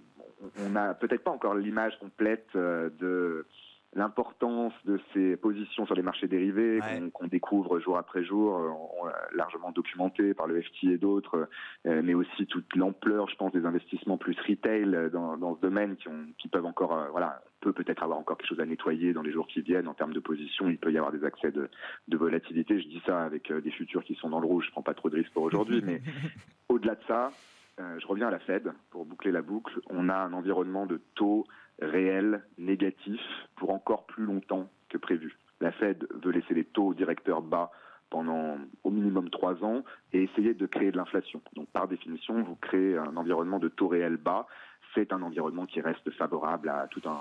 on 0.64 0.70
n'a 0.70 0.94
peut-être 0.94 1.24
pas 1.24 1.32
encore 1.32 1.56
l'image 1.56 1.98
complète 2.00 2.46
de 2.54 3.48
l'importance 3.96 4.74
de 4.86 5.00
ces 5.14 5.38
positions 5.38 5.86
sur 5.86 5.96
les 5.96 6.02
marchés 6.02 6.28
dérivés 6.28 6.80
qu'on 7.14 7.28
découvre 7.28 7.80
jour 7.80 7.98
après 7.98 8.24
jour, 8.24 8.58
euh, 8.58 9.10
largement 9.36 9.72
documenté 9.72 10.34
par 10.34 10.48
le 10.48 10.62
FT 10.62 10.86
et 10.86 10.98
d'autres, 10.98 11.48
euh, 11.86 12.02
mais 12.04 12.14
aussi 12.14 12.46
toute 12.48 12.76
l'ampleur, 12.76 13.30
je 13.30 13.36
pense, 13.36 13.52
des 13.52 13.66
investissements 13.66 14.18
plus 14.18 14.36
retail 14.48 15.10
dans, 15.12 15.38
dans 15.38 15.56
ce 15.56 15.62
domaine 15.62 15.96
qui, 15.96 16.08
ont, 16.08 16.26
qui 16.38 16.48
peuvent 16.48 16.66
encore, 16.66 16.98
euh, 16.98 17.08
voilà, 17.12 17.42
peut 17.62 17.74
peut-être 17.74 18.04
avoir 18.04 18.20
encore 18.20 18.38
quelque 18.38 18.50
chose 18.50 18.60
à 18.60 18.66
nettoyer 18.66 19.14
dans 19.14 19.22
les 19.22 19.32
jours 19.32 19.48
qui 19.48 19.62
viennent 19.62 19.88
en 19.88 19.94
termes 19.94 20.14
de 20.14 20.20
position. 20.20 20.70
Il 20.70 20.78
peut 20.78 20.92
y 20.92 20.98
avoir 20.98 21.12
des 21.12 21.24
accès 21.24 21.52
de, 21.52 21.70
de 22.08 22.18
volatilité. 22.18 22.82
Je 22.82 22.88
dis 22.88 23.02
ça 23.06 23.24
avec 23.24 23.52
des 23.52 23.72
futurs 23.72 24.04
qui 24.04 24.16
sont 24.16 24.30
dans 24.30 24.40
le 24.40 24.48
rouge. 24.48 24.66
Je 24.68 24.72
prends 24.72 24.82
pas 24.82 24.94
trop 24.94 25.10
de 25.10 25.16
risques 25.16 25.34
pour 25.34 25.44
aujourd'hui, 25.44 25.82
mais 25.84 26.02
au-delà 26.70 26.96
de 26.96 27.04
ça, 27.08 27.32
je 27.78 28.06
reviens 28.06 28.28
à 28.28 28.32
la 28.32 28.40
Fed 28.40 28.72
pour 28.92 29.06
boucler 29.06 29.32
la 29.32 29.42
boucle. 29.42 29.80
On 29.90 30.10
a 30.10 30.16
un 30.16 30.34
environnement 30.34 30.86
de 30.86 31.00
taux 31.16 31.46
réel, 31.82 32.44
négatif, 32.58 33.22
pour 33.56 33.72
encore 33.72 34.06
plus 34.06 34.26
longtemps 34.26 34.70
que 34.90 34.98
prévu. 34.98 35.38
La 35.60 35.72
Fed 35.72 36.08
veut 36.24 36.32
laisser 36.32 36.54
les 36.54 36.66
taux 36.66 36.94
directeurs 36.94 37.42
bas 37.42 37.72
pendant 38.10 38.58
au 38.84 38.92
minimum 38.92 39.30
trois 39.30 39.64
ans 39.64 39.84
et 40.12 40.24
essayer 40.24 40.54
de 40.54 40.66
créer 40.68 40.92
de 40.92 40.98
l'inflation. 40.98 41.42
Donc 41.56 41.68
par 41.70 41.88
définition, 41.88 42.44
vous 42.44 42.56
créez 42.56 42.98
un 42.98 43.18
environnement 43.18 43.60
de 43.60 43.70
taux 43.70 43.88
réel 43.88 44.18
bas. 44.18 44.46
C'est 44.94 45.12
un 45.12 45.22
environnement 45.24 45.66
qui 45.66 45.82
reste 45.82 46.12
favorable 46.12 46.70
à 46.70 46.88
tout 46.92 47.02
un, 47.06 47.18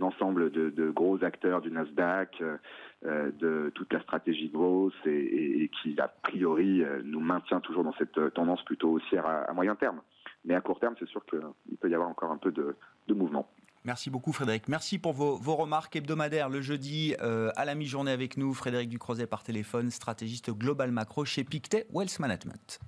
ensemble 0.00 0.50
de, 0.50 0.90
gros 0.90 1.22
acteurs 1.22 1.60
du 1.60 1.70
Nasdaq, 1.70 2.42
euh, 3.02 3.30
de 3.32 3.70
toute 3.74 3.92
la 3.92 4.00
stratégie 4.00 4.48
growth 4.48 4.94
et, 5.04 5.64
et, 5.64 5.68
qui 5.68 6.00
a 6.00 6.08
priori 6.08 6.82
euh, 6.82 7.02
nous 7.04 7.20
maintient 7.20 7.60
toujours 7.60 7.84
dans 7.84 7.94
cette 7.94 8.32
tendance 8.32 8.64
plutôt 8.64 8.92
haussière 8.92 9.26
à, 9.26 9.52
moyen 9.52 9.74
terme. 9.74 10.00
Mais 10.46 10.54
à 10.54 10.62
court 10.62 10.80
terme, 10.80 10.94
c'est 10.98 11.08
sûr 11.08 11.26
qu'il 11.26 11.76
peut 11.78 11.90
y 11.90 11.94
avoir 11.94 12.08
encore 12.08 12.30
un 12.30 12.38
peu 12.38 12.52
de 12.52 12.74
mouvement. 13.08 13.46
Merci 13.86 14.10
beaucoup 14.10 14.32
Frédéric. 14.32 14.66
Merci 14.66 14.98
pour 14.98 15.12
vos, 15.12 15.54
remarques 15.54 15.94
hebdomadaires 15.94 16.48
le 16.48 16.60
jeudi 16.60 17.14
euh, 17.22 17.52
à 17.54 17.64
la 17.64 17.76
mi-journée 17.76 18.10
avec 18.10 18.36
nous. 18.36 18.52
Frédéric 18.52 18.88
Ducrozet 18.88 19.28
par 19.28 19.44
téléphone, 19.44 19.92
stratégiste 19.92 20.50
global 20.50 20.90
macro 20.90 21.24
chez 21.24 21.44
Pictet 21.44 21.86
Wealth 21.92 22.18
Management. 22.18 22.80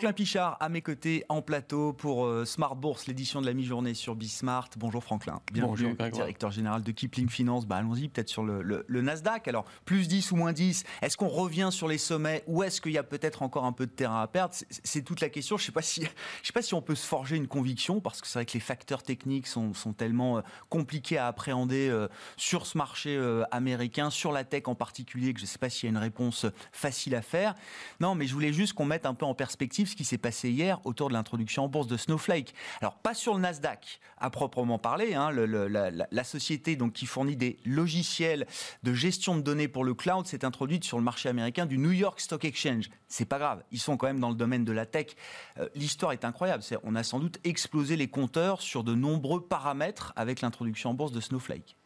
Franklin 0.00 0.14
Pichard 0.14 0.56
à 0.60 0.70
mes 0.70 0.80
côtés 0.80 1.26
en 1.28 1.42
plateau 1.42 1.92
pour 1.92 2.24
euh, 2.24 2.46
Smart 2.46 2.74
Bourse, 2.74 3.06
l'édition 3.06 3.42
de 3.42 3.46
la 3.46 3.52
mi-journée 3.52 3.92
sur 3.92 4.14
Bismart. 4.14 4.70
Bonjour 4.78 5.04
Franklin. 5.04 5.42
Bienvenue, 5.52 5.94
Bonjour, 5.98 6.10
directeur 6.10 6.50
général 6.50 6.82
de 6.82 6.90
Kipling 6.90 7.28
Finance. 7.28 7.66
Bah, 7.66 7.76
Allons-y 7.76 8.08
peut-être 8.08 8.30
sur 8.30 8.42
le, 8.42 8.86
Nasdaq. 8.88 9.46
Alors, 9.46 9.66
plus 9.84 10.08
10 10.08 10.32
ou 10.32 10.36
moins 10.36 10.54
10, 10.54 10.84
est-ce 11.02 11.18
qu'on 11.18 11.28
revient 11.28 11.68
sur 11.70 11.86
les 11.86 11.98
sommets 11.98 12.42
ou 12.46 12.62
est-ce 12.62 12.80
qu'il 12.80 12.92
y 12.92 12.96
a 12.96 13.02
peut-être 13.02 13.42
encore 13.42 13.66
un 13.66 13.72
peu 13.72 13.84
de 13.84 13.90
terrain 13.90 14.22
à 14.22 14.26
perdre? 14.26 14.54
C'est 14.70 15.02
toute 15.02 15.20
la 15.20 15.28
question. 15.28 15.58
Je 15.58 15.64
ne 15.64 15.66
sais, 15.66 15.72
pas 15.72 15.82
si, 15.82 16.00
je 16.00 16.46
sais 16.46 16.54
pas 16.54 16.62
si 16.62 16.72
on 16.72 16.80
peut 16.80 16.94
se 16.94 17.06
forger 17.06 17.36
une 17.36 17.46
conviction 17.46 18.00
parce 18.00 18.22
que 18.22 18.26
c'est 18.26 18.38
vrai 18.38 18.46
que 18.46 18.54
les 18.54 18.60
facteurs 18.60 19.02
techniques 19.02 19.48
sont, 19.48 19.74
sont 19.74 19.92
tellement 19.92 20.38
euh, 20.38 20.40
compliqués 20.70 21.18
à 21.18 21.26
appréhender 21.26 21.90
euh, 21.90 22.08
sur 22.38 22.64
ce 22.64 22.78
marché 22.78 23.20
américain, 23.50 24.08
sur 24.08 24.32
la 24.32 24.44
tech 24.44 24.62
en 24.64 24.74
particulier, 24.74 25.34
que 25.34 25.40
je 25.40 25.44
ne 25.44 25.48
sais 25.48 25.58
pas 25.58 25.68
s'il 25.68 25.84
y 25.84 25.88
a 25.88 25.90
une 25.90 26.02
réponse 26.02 26.46
facile 26.72 27.14
à 27.14 27.20
faire. 27.20 27.54
Non, 28.00 28.14
mais 28.14 28.26
je 28.26 28.32
voulais 28.32 28.54
juste 28.54 28.72
qu'on 28.72 28.86
mette 28.86 29.04
un 29.04 29.12
peu 29.12 29.26
en 29.26 29.34
perspective 29.34 29.89
ce 29.90 29.96
qui 29.96 30.04
s'est 30.04 30.18
passé 30.18 30.50
hier 30.50 30.80
autour 30.84 31.08
de 31.08 31.14
l'introduction 31.14 31.64
en 31.64 31.68
bourse 31.68 31.86
de 31.86 31.96
Snowflake. 31.96 32.54
Alors 32.80 32.96
pas 32.96 33.14
sur 33.14 33.34
le 33.34 33.40
Nasdaq 33.40 34.00
à 34.18 34.30
proprement 34.30 34.78
parler, 34.78 35.14
hein, 35.14 35.30
la, 35.32 36.24
société 36.24 36.76
donc 36.76 36.92
qui 36.92 37.06
fournit 37.06 37.36
des 37.36 37.58
logiciels 37.64 38.46
de 38.82 38.94
gestion 38.94 39.36
de 39.36 39.42
données 39.42 39.68
pour 39.68 39.84
le 39.84 39.94
cloud 39.94 40.26
s'est 40.26 40.44
introduite 40.44 40.84
sur 40.84 40.98
le 40.98 41.04
marché 41.04 41.28
américain 41.28 41.66
du 41.66 41.78
New 41.78 41.92
York 41.92 42.20
Stock 42.20 42.44
Exchange. 42.44 42.90
C'est 43.08 43.24
pas 43.24 43.38
grave, 43.38 43.62
ils 43.72 43.80
sont 43.80 43.96
quand 43.96 44.06
même 44.06 44.20
dans 44.20 44.30
le 44.30 44.34
domaine 44.34 44.64
de 44.64 44.72
la 44.72 44.86
tech. 44.86 45.08
Euh, 45.58 45.68
l'histoire 45.74 46.12
est 46.12 46.24
incroyable, 46.24 46.62
on 46.84 46.94
a 46.94 47.02
sans 47.02 47.18
doute 47.18 47.38
explosé 47.44 47.96
les 47.96 48.08
compteurs 48.08 48.62
sur 48.62 48.84
de 48.84 48.94
nombreux 48.94 49.46
paramètres 49.46 50.12
avec 50.16 50.40
l'introduction 50.40 50.90
en 50.90 50.94
bourse 50.94 51.12
de 51.12 51.20
Snowflake 51.20 51.76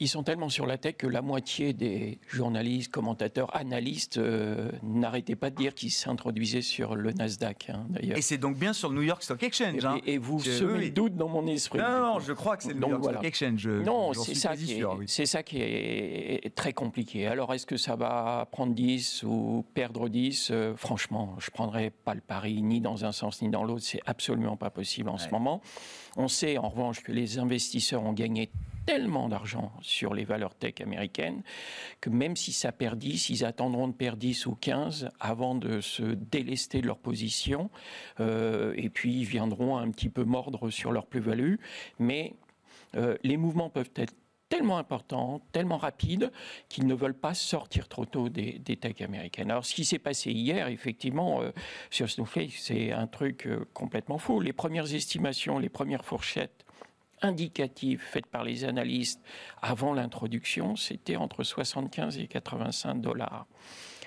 ils 0.00 0.08
sont 0.08 0.22
tellement 0.22 0.48
sur 0.48 0.66
la 0.66 0.76
tech 0.76 0.96
que 0.96 1.06
la 1.06 1.22
moitié 1.22 1.72
des 1.72 2.18
journalistes, 2.28 2.90
commentateurs, 2.90 3.54
analystes 3.56 4.18
euh, 4.18 4.70
n'arrêtaient 4.82 5.36
pas 5.36 5.50
de 5.50 5.56
dire 5.56 5.74
qu'ils 5.74 5.92
s'introduisaient 5.92 6.62
sur 6.62 6.96
le 6.96 7.12
Nasdaq. 7.12 7.70
Hein, 7.70 7.86
et 8.02 8.20
c'est 8.20 8.38
donc 8.38 8.56
bien 8.56 8.72
sur 8.72 8.88
le 8.88 8.96
New 8.96 9.02
York 9.02 9.22
Stock 9.22 9.42
Exchange. 9.42 9.84
Hein. 9.84 10.00
Et, 10.04 10.18
vous 10.18 10.40
semez 10.40 10.86
le 10.86 10.90
doute 10.90 11.16
dans 11.16 11.28
mon 11.28 11.46
esprit. 11.46 11.78
Non, 11.78 12.00
non, 12.00 12.18
je 12.18 12.32
crois 12.32 12.56
que 12.56 12.64
c'est 12.64 12.72
le 12.72 12.80
New 12.80 12.88
York 12.88 13.04
Stock 13.04 13.24
Exchange. 13.24 13.66
non, 13.66 14.12
c'est 14.14 14.34
ça, 14.34 14.56
qui 14.56 14.72
est, 14.72 15.26
ça 15.26 15.42
qui 15.42 15.58
est 15.60 16.54
très 16.54 16.72
compliqué. 16.72 17.26
Alors, 17.26 17.54
est-ce 17.54 17.66
que 17.66 17.76
ça 17.76 17.96
va 17.96 18.48
prendre 18.50 18.74
10 18.74 19.24
ou 19.24 19.64
perdre 19.74 20.08
10 20.08 20.48
euh, 20.50 20.74
Franchement, 20.76 21.36
je 21.38 21.50
ne 21.50 21.52
prendrai 21.52 21.90
pas 21.90 22.14
le 22.14 22.20
pari 22.20 22.62
ni 22.62 22.80
dans 22.80 23.04
un 23.04 23.12
sens 23.12 23.42
ni 23.42 23.48
dans 23.48 23.64
l'autre. 23.64 23.84
C'est 23.84 24.02
absolument 24.06 24.56
pas 24.56 24.70
possible 24.70 25.08
en 25.08 25.18
ce 25.18 25.28
moment. 25.30 25.60
On 26.16 26.28
sait 26.28 26.58
en 26.58 26.68
revanche 26.68 27.02
que 27.02 27.12
les 27.12 27.38
investisseurs 27.38 28.02
ont 28.02 28.12
gagné 28.12 28.50
tellement 28.86 29.28
d'argent 29.28 29.72
sur 29.80 30.14
les 30.14 30.24
valeurs 30.24 30.54
tech 30.54 30.74
américaines 30.80 31.42
que 32.00 32.10
même 32.10 32.36
si 32.36 32.52
ça 32.52 32.72
perd 32.72 32.98
10, 32.98 33.30
ils 33.30 33.44
attendront 33.44 33.88
de 33.88 33.94
perdre 33.94 34.18
10 34.18 34.46
ou 34.46 34.54
15 34.54 35.08
avant 35.20 35.54
de 35.54 35.80
se 35.80 36.02
délester 36.02 36.80
de 36.80 36.86
leur 36.86 36.98
position. 36.98 37.70
Euh, 38.20 38.74
et 38.76 38.88
puis 38.88 39.14
ils 39.20 39.24
viendront 39.24 39.76
un 39.76 39.90
petit 39.90 40.08
peu 40.08 40.24
mordre 40.24 40.70
sur 40.70 40.92
leur 40.92 41.06
plus-value. 41.06 41.56
Mais 41.98 42.34
euh, 42.96 43.16
les 43.22 43.36
mouvements 43.36 43.70
peuvent 43.70 43.90
être 43.96 44.14
tellement 44.48 44.78
importants, 44.78 45.40
tellement 45.52 45.78
rapides, 45.78 46.30
qu'ils 46.68 46.86
ne 46.86 46.94
veulent 46.94 47.18
pas 47.18 47.34
sortir 47.34 47.88
trop 47.88 48.04
tôt 48.04 48.28
des, 48.28 48.58
des 48.58 48.76
techs 48.76 49.00
américaines. 49.00 49.50
Alors, 49.50 49.64
ce 49.64 49.74
qui 49.74 49.84
s'est 49.84 49.98
passé 49.98 50.30
hier, 50.30 50.68
effectivement, 50.68 51.42
euh, 51.42 51.50
sur 51.90 52.08
Snowflake, 52.08 52.52
c'est 52.52 52.92
un 52.92 53.06
truc 53.06 53.48
complètement 53.72 54.18
fou. 54.18 54.40
Les 54.40 54.52
premières 54.52 54.94
estimations, 54.94 55.58
les 55.58 55.70
premières 55.70 56.04
fourchettes 56.04 56.63
indicative 57.24 58.00
faite 58.00 58.26
par 58.26 58.44
les 58.44 58.64
analystes 58.64 59.20
avant 59.62 59.92
l'introduction, 59.92 60.76
c'était 60.76 61.16
entre 61.16 61.42
75 61.42 62.18
et 62.18 62.26
85 62.26 63.00
dollars. 63.00 63.46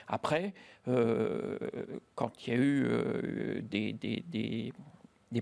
Après, 0.07 0.53
euh, 0.87 1.57
quand 2.15 2.31
il 2.45 2.53
y 2.53 2.55
a 2.55 2.59
eu 2.59 2.85
euh, 2.85 3.61
des, 3.61 3.93
des, 3.93 4.73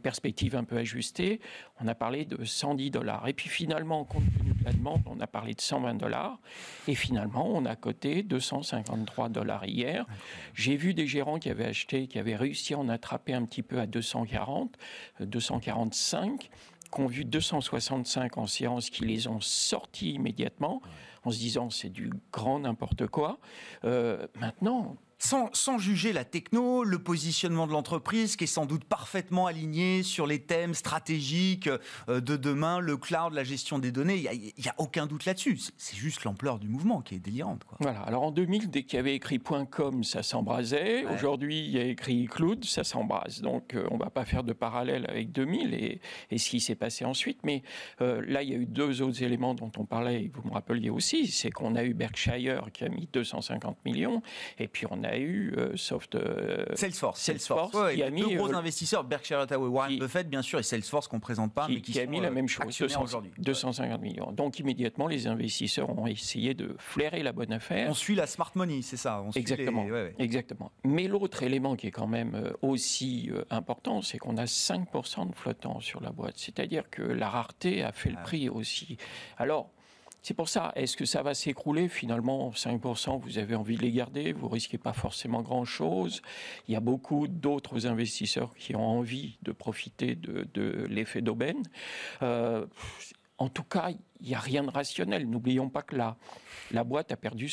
perspectives 0.02 0.56
un 0.56 0.64
peu 0.64 0.78
ajustées, 0.78 1.40
on 1.80 1.88
a 1.88 1.96
parlé 1.96 2.26
de 2.26 2.44
110 2.44 2.92
dollars. 2.92 3.28
Et 3.28 3.34
puis 3.34 3.48
finalement, 3.48 4.04
compte 4.04 4.24
tenu 4.38 4.54
de 4.54 4.64
la 4.66 4.74
demande, 4.74 5.02
on 5.06 5.20
a 5.20 5.28
parlé 5.28 5.54
de 5.54 5.62
120 5.62 5.96
dollars. 5.96 6.40
Et 6.88 6.96
finalement, 6.96 7.48
on 7.48 7.66
a 7.66 7.76
coté 7.76 8.22
253 8.22 9.30
dollars 9.30 9.66
hier. 9.66 10.06
J'ai 10.54 10.76
vu 10.76 10.94
des 10.94 11.08
gérants 11.08 11.40
qui 11.40 11.50
avaient 11.50 11.66
acheté, 11.66 12.08
qui 12.08 12.20
avaient 12.20 12.36
réussi 12.36 12.74
à 12.74 12.80
en 12.80 12.90
attraper 12.90 13.34
un 13.34 13.46
petit 13.46 13.62
peu 13.62 13.80
à 13.80 13.86
240, 13.86 14.78
245 15.22 16.50
ont 16.98 17.08
vu 17.08 17.26
265 17.26 18.38
en 18.38 18.48
séance 18.48 18.90
qui 18.90 19.06
les 19.06 19.28
ont 19.28 19.42
sortis 19.42 20.14
immédiatement 20.14 20.82
en 21.24 21.32
se 21.32 21.38
disant 21.38 21.70
c'est 21.70 21.90
du 21.90 22.12
grand 22.32 22.60
n'importe 22.60 23.08
quoi. 23.08 23.40
Euh, 23.84 24.28
maintenant, 24.40 24.96
sans, 25.18 25.78
juger 25.78 26.14
la 26.14 26.26
techno, 26.26 26.84
le 26.84 27.00
positionnement 27.00 27.68
de 27.68 27.72
l'entreprise 27.72 28.36
qui 28.36 28.46
est 28.46 28.48
sans 28.48 28.66
doute 28.66 28.84
parfaitement 28.84 29.48
aligné 29.48 30.04
sur 30.04 30.28
les 30.28 30.40
thèmes 30.40 30.74
stratégiques 30.74 31.70
euh, 32.10 32.22
de 32.22 32.36
demain, 32.36 32.80
le 32.80 32.98
cloud, 32.98 33.34
la 33.34 33.44
gestion 33.44 33.80
des 33.80 33.92
données, 33.92 34.18
il 34.18 34.54
n'y 34.58 34.70
a, 34.70 34.76
aucun 34.78 35.06
doute 35.06 35.26
là-dessus. 35.26 35.60
C'est 35.78 35.96
juste 35.96 36.24
l'ampleur 36.24 36.60
du 36.60 36.68
mouvement 36.68 37.02
qui 37.02 37.16
est 37.16 37.20
délirante. 37.20 37.64
Voilà, 37.80 38.02
alors 38.02 38.24
en 38.24 38.32
2000, 38.32 38.70
dès 38.70 38.84
qu'il 38.84 38.98
y 38.98 39.00
avait 39.00 39.16
écrit 39.16 39.40
.com, 39.40 40.04
ça 40.04 40.24
s'embrasait. 40.24 41.06
Aujourd'hui, 41.06 41.60
il 41.60 41.72
y 41.72 41.80
a 41.80 41.84
écrit 41.84 42.26
cloud, 42.26 42.66
ça 42.66 42.84
s'embrase. 42.84 43.42
Donc 43.42 43.74
euh, 43.74 43.88
on 43.92 43.96
ne 43.96 44.04
va 44.04 44.10
pas 44.10 44.26
faire 44.26 44.44
de 44.44 44.54
parallèle 44.54 45.06
avec 45.10 45.32
2000 45.32 45.74
et, 45.74 46.38
ce 46.38 46.50
qui 46.50 46.60
s'est 46.60 46.76
passé 46.76 47.06
ensuite. 47.06 47.40
Mais 47.44 47.64
euh, 48.02 48.22
là, 48.28 48.44
il 48.44 48.50
y 48.50 48.54
a 48.54 48.58
eu 48.58 48.66
deux 48.66 49.02
autres 49.02 49.24
éléments 49.24 49.56
dont 49.56 49.72
on 49.78 49.86
parlait 49.86 50.24
et 50.24 50.32
vous 50.34 50.48
me 50.48 50.54
rappeliez 50.54 50.90
aussi. 50.90 51.28
C'est 51.28 51.52
qu'on 51.52 51.76
a 51.76 51.84
eu 51.84 51.94
Berkshire 51.94 52.70
qui 52.74 52.84
a 52.84 52.90
mis 52.90 53.08
250 53.12 53.78
millions 53.86 54.22
et 54.60 54.68
puis 54.68 54.86
on 54.90 55.04
a 55.04 55.05
eu 55.14 55.54
euh, 55.58 55.76
Soft, 55.76 56.16
euh, 56.16 56.66
Salesforce. 56.74 57.22
Salesforce, 57.22 57.94
qui 57.94 58.04
a 58.04 58.10
mis 58.10 58.22
deux 58.22 58.36
gros 58.36 58.52
euh, 58.52 58.58
investisseurs, 58.58 59.04
Berkshire 59.04 59.40
Hathaway, 59.40 59.68
Warren 59.68 60.00
Buffett, 60.00 60.30
bien 60.30 60.42
sûr, 60.42 60.60
et 60.60 60.64
Salesforce 60.64 61.08
qu'on 61.08 61.20
présente 61.20 61.54
pas, 61.54 61.68
mais 61.68 61.82
qui, 61.82 62.00
a 62.00 62.06
mis 62.06 62.22
la 62.22 62.32
même 62.32 62.48
chose, 62.48 62.78
250 63.38 64.02
millions. 64.02 64.32
Donc 64.32 64.60
immédiatement, 64.60 65.08
les 65.08 65.28
investisseurs 65.28 65.90
ont 65.98 66.08
essayé 66.08 66.54
de 66.54 66.76
flairer 66.78 67.24
la 67.24 67.32
bonne 67.32 67.54
affaire. 67.54 67.90
On 67.90 67.94
suit 67.94 68.16
la 68.16 68.28
smart 68.28 68.52
money, 68.56 68.82
c'est 68.82 68.98
ça. 68.98 69.24
exactement, 69.36 69.86
exactement. 70.20 70.72
Mais 70.84 71.08
l'autre 71.08 71.44
élément 71.44 71.76
qui 71.76 71.88
est 71.88 71.92
quand 71.92 72.08
même 72.08 72.54
aussi 72.62 73.30
important, 73.50 74.02
c'est 74.02 74.18
qu'on 74.18 74.38
a 74.38 74.46
5% 74.46 75.30
de 75.30 75.36
flottant 75.36 75.80
sur 75.80 76.02
la 76.02 76.12
boîte. 76.12 76.36
C'est-à-dire 76.38 76.90
que 76.90 77.02
la 77.02 77.30
rareté 77.30 77.84
a 77.84 77.92
fait 77.92 78.10
le 78.10 78.18
ah 78.20 78.24
prix 78.24 78.50
aussi. 78.50 78.98
Alors 79.38 79.70
c'est 80.26 80.34
pour 80.34 80.50
ça, 80.50 80.72
est-ce 80.76 80.98
que 80.98 81.06
ça 81.06 81.22
va 81.22 81.36
s'écrouler? 81.36 81.88
Finalement, 81.88 82.50
5%, 82.50 83.20
vous 83.22 83.38
avez 83.38 83.54
envie 83.54 83.78
de 83.78 83.84
les 83.84 83.92
garder, 83.92 84.34
vous 84.34 84.48
risquez 84.48 84.80
pas 84.80 84.92
forcément 84.92 85.44
grand-chose. 85.44 86.24
Il 86.68 86.74
y 86.74 86.76
a 86.76 86.80
beaucoup 86.80 87.28
d'autres 87.28 87.86
investisseurs 87.86 88.56
qui 88.56 88.76
ont 88.76 88.88
envie 88.88 89.38
de 89.44 89.52
profiter 89.52 90.16
de, 90.16 90.88
l'effet 90.90 91.22
d'aubaine. 91.22 91.62
Euh, 92.24 92.66
en 93.38 93.50
tout 93.50 93.66
cas, 93.66 93.92
il 94.20 94.28
n'y 94.28 94.34
a 94.34 94.40
rien 94.40 94.64
de 94.64 94.72
rationnel. 94.72 95.30
N'oublions 95.30 95.70
pas 95.70 95.84
que 95.84 95.96
la, 95.96 96.18
la 96.72 96.84
boîte 96.84 97.12
a 97.12 97.18
perdu 97.18 97.52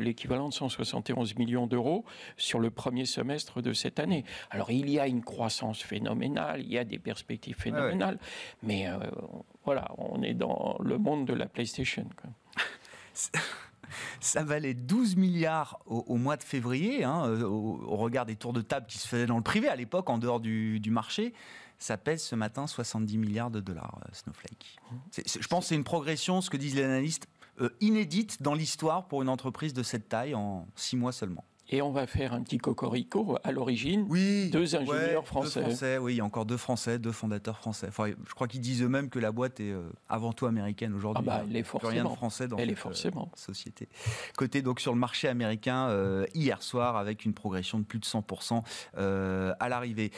l'équivalent 0.00 0.48
de 0.48 0.54
171 0.54 1.36
millions 1.36 1.66
d'euros 1.66 2.06
sur 2.38 2.60
le 2.60 2.70
premier 2.70 3.04
semestre 3.04 3.60
de 3.60 3.74
cette 3.74 4.00
année. 4.00 4.24
Alors, 4.48 4.70
il 4.70 4.88
y 4.88 4.98
a 4.98 5.06
une 5.06 5.22
croissance 5.22 5.82
phénoménale, 5.82 6.62
il 6.62 6.72
y 6.72 6.78
a 6.78 6.84
des 6.84 6.98
perspectives 6.98 7.56
phénoménales, 7.56 8.18
mais 8.62 8.88
euh, 8.88 9.00
voilà, 9.64 9.88
on 9.98 10.22
est 10.22 10.34
dans 10.34 10.76
le 10.80 10.98
monde 10.98 11.26
de 11.26 11.32
la 11.32 11.46
PlayStation. 11.46 12.06
ça 14.20 14.42
valait 14.42 14.74
12 14.74 15.16
milliards 15.16 15.80
au, 15.86 16.16
mois 16.16 16.36
de 16.36 16.42
février, 16.42 17.04
hein, 17.04 17.42
au, 17.42 17.96
regard 17.96 18.26
des 18.26 18.36
tours 18.36 18.52
de 18.52 18.60
table 18.60 18.86
qui 18.86 18.98
se 18.98 19.08
faisaient 19.08 19.26
dans 19.26 19.36
le 19.36 19.42
privé 19.42 19.68
à 19.68 19.76
l'époque, 19.76 20.10
en 20.10 20.18
dehors 20.18 20.40
du, 20.40 20.80
marché. 20.90 21.32
Ça 21.78 21.96
pèse 21.96 22.22
ce 22.22 22.34
matin 22.34 22.66
70 22.66 23.18
milliards 23.18 23.50
de 23.50 23.60
dollars, 23.60 24.00
euh, 24.02 24.08
Snowflake. 24.12 24.78
je 25.16 25.48
pense 25.48 25.64
que 25.64 25.68
c'est 25.70 25.74
une 25.74 25.84
progression, 25.84 26.40
ce 26.40 26.48
que 26.48 26.56
disent 26.56 26.76
les 26.76 26.84
analystes, 26.84 27.26
euh, 27.60 27.70
inédite 27.80 28.42
dans 28.42 28.54
l'histoire 28.54 29.06
pour 29.06 29.22
une 29.22 29.28
entreprise 29.28 29.74
de 29.74 29.82
cette 29.82 30.08
taille 30.08 30.34
en 30.34 30.66
six 30.76 30.96
mois 30.96 31.12
seulement. 31.12 31.44
Et 31.70 31.80
on 31.82 31.90
va 31.90 32.06
faire 32.06 32.34
un 32.34 32.42
petit 32.42 32.58
cocorico 32.58 33.38
à 33.42 33.52
l'origine. 33.52 34.06
Oui. 34.08 34.50
Deux 34.50 34.76
ingénieurs 34.76 35.26
français. 35.26 35.60
Deux 35.60 35.66
français. 35.66 35.98
Oui, 35.98 36.14
il 36.14 36.16
y 36.16 36.20
a 36.20 36.24
encore 36.24 36.44
deux 36.44 36.56
Français, 36.56 36.98
deux 36.98 37.12
fondateurs 37.12 37.58
français. 37.58 37.86
Enfin, 37.88 38.08
je 38.08 38.34
crois 38.34 38.48
qu'ils 38.48 38.60
disent 38.60 38.82
eux-mêmes 38.82 39.08
que 39.08 39.18
la 39.18 39.32
boîte 39.32 39.60
est 39.60 39.72
euh, 39.72 39.82
avant 40.08 40.32
tout 40.32 40.46
américaine 40.46 40.94
aujourd'hui. 40.94 41.24
Ah 41.26 41.38
bah, 41.38 41.44
elle 41.48 41.56
est 41.56 41.62
forcément. 41.62 41.92
rien 41.92 42.04
de 42.04 42.08
français 42.08 42.48
dans 42.48 42.56
elle 42.56 42.68
cette 42.68 42.78
est 42.78 42.80
forcément. 42.80 43.30
Euh, 43.32 43.36
société. 43.36 43.88
Côté 44.36 44.62
donc 44.62 44.80
sur 44.80 44.92
le 44.92 44.98
marché 44.98 45.28
américain 45.28 45.88
euh, 45.88 46.26
hier 46.34 46.62
soir 46.62 46.96
avec 46.96 47.24
une 47.24 47.34
progression 47.34 47.78
de 47.78 47.84
plus 47.84 47.98
de 47.98 48.04
100% 48.04 48.62
à 48.96 49.68
l'arrivée. 49.68 50.10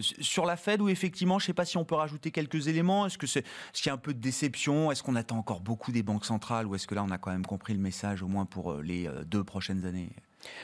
sur 0.00 0.46
la 0.46 0.56
Fed, 0.56 0.80
où 0.80 0.88
effectivement, 0.88 1.38
je 1.38 1.44
ne 1.44 1.46
sais 1.46 1.54
pas 1.54 1.64
si 1.64 1.76
on 1.76 1.84
peut 1.84 1.94
rajouter 1.94 2.30
quelques 2.30 2.68
éléments. 2.68 3.06
Est-ce 3.06 3.18
que 3.18 3.26
c'est, 3.26 3.40
est-ce 3.40 3.82
qu'il 3.82 3.90
y 3.90 3.90
a 3.90 3.94
un 3.94 3.98
peu 3.98 4.14
de 4.14 4.20
déception? 4.20 4.90
Est-ce 4.90 5.02
qu'on 5.02 5.16
attend 5.16 5.38
encore 5.38 5.60
beaucoup 5.60 5.92
des 5.92 6.02
banques 6.02 6.24
centrales 6.24 6.66
ou 6.66 6.74
est-ce 6.74 6.86
que 6.86 6.94
là 6.94 7.04
on 7.04 7.10
a 7.10 7.18
quand 7.18 7.30
même 7.30 7.46
compris 7.46 7.74
le 7.74 7.80
message 7.80 8.22
au 8.22 8.28
moins 8.28 8.44
pour 8.44 8.74
les 8.74 9.08
deux 9.26 9.44
prochaines 9.44 9.84
années? 9.84 10.10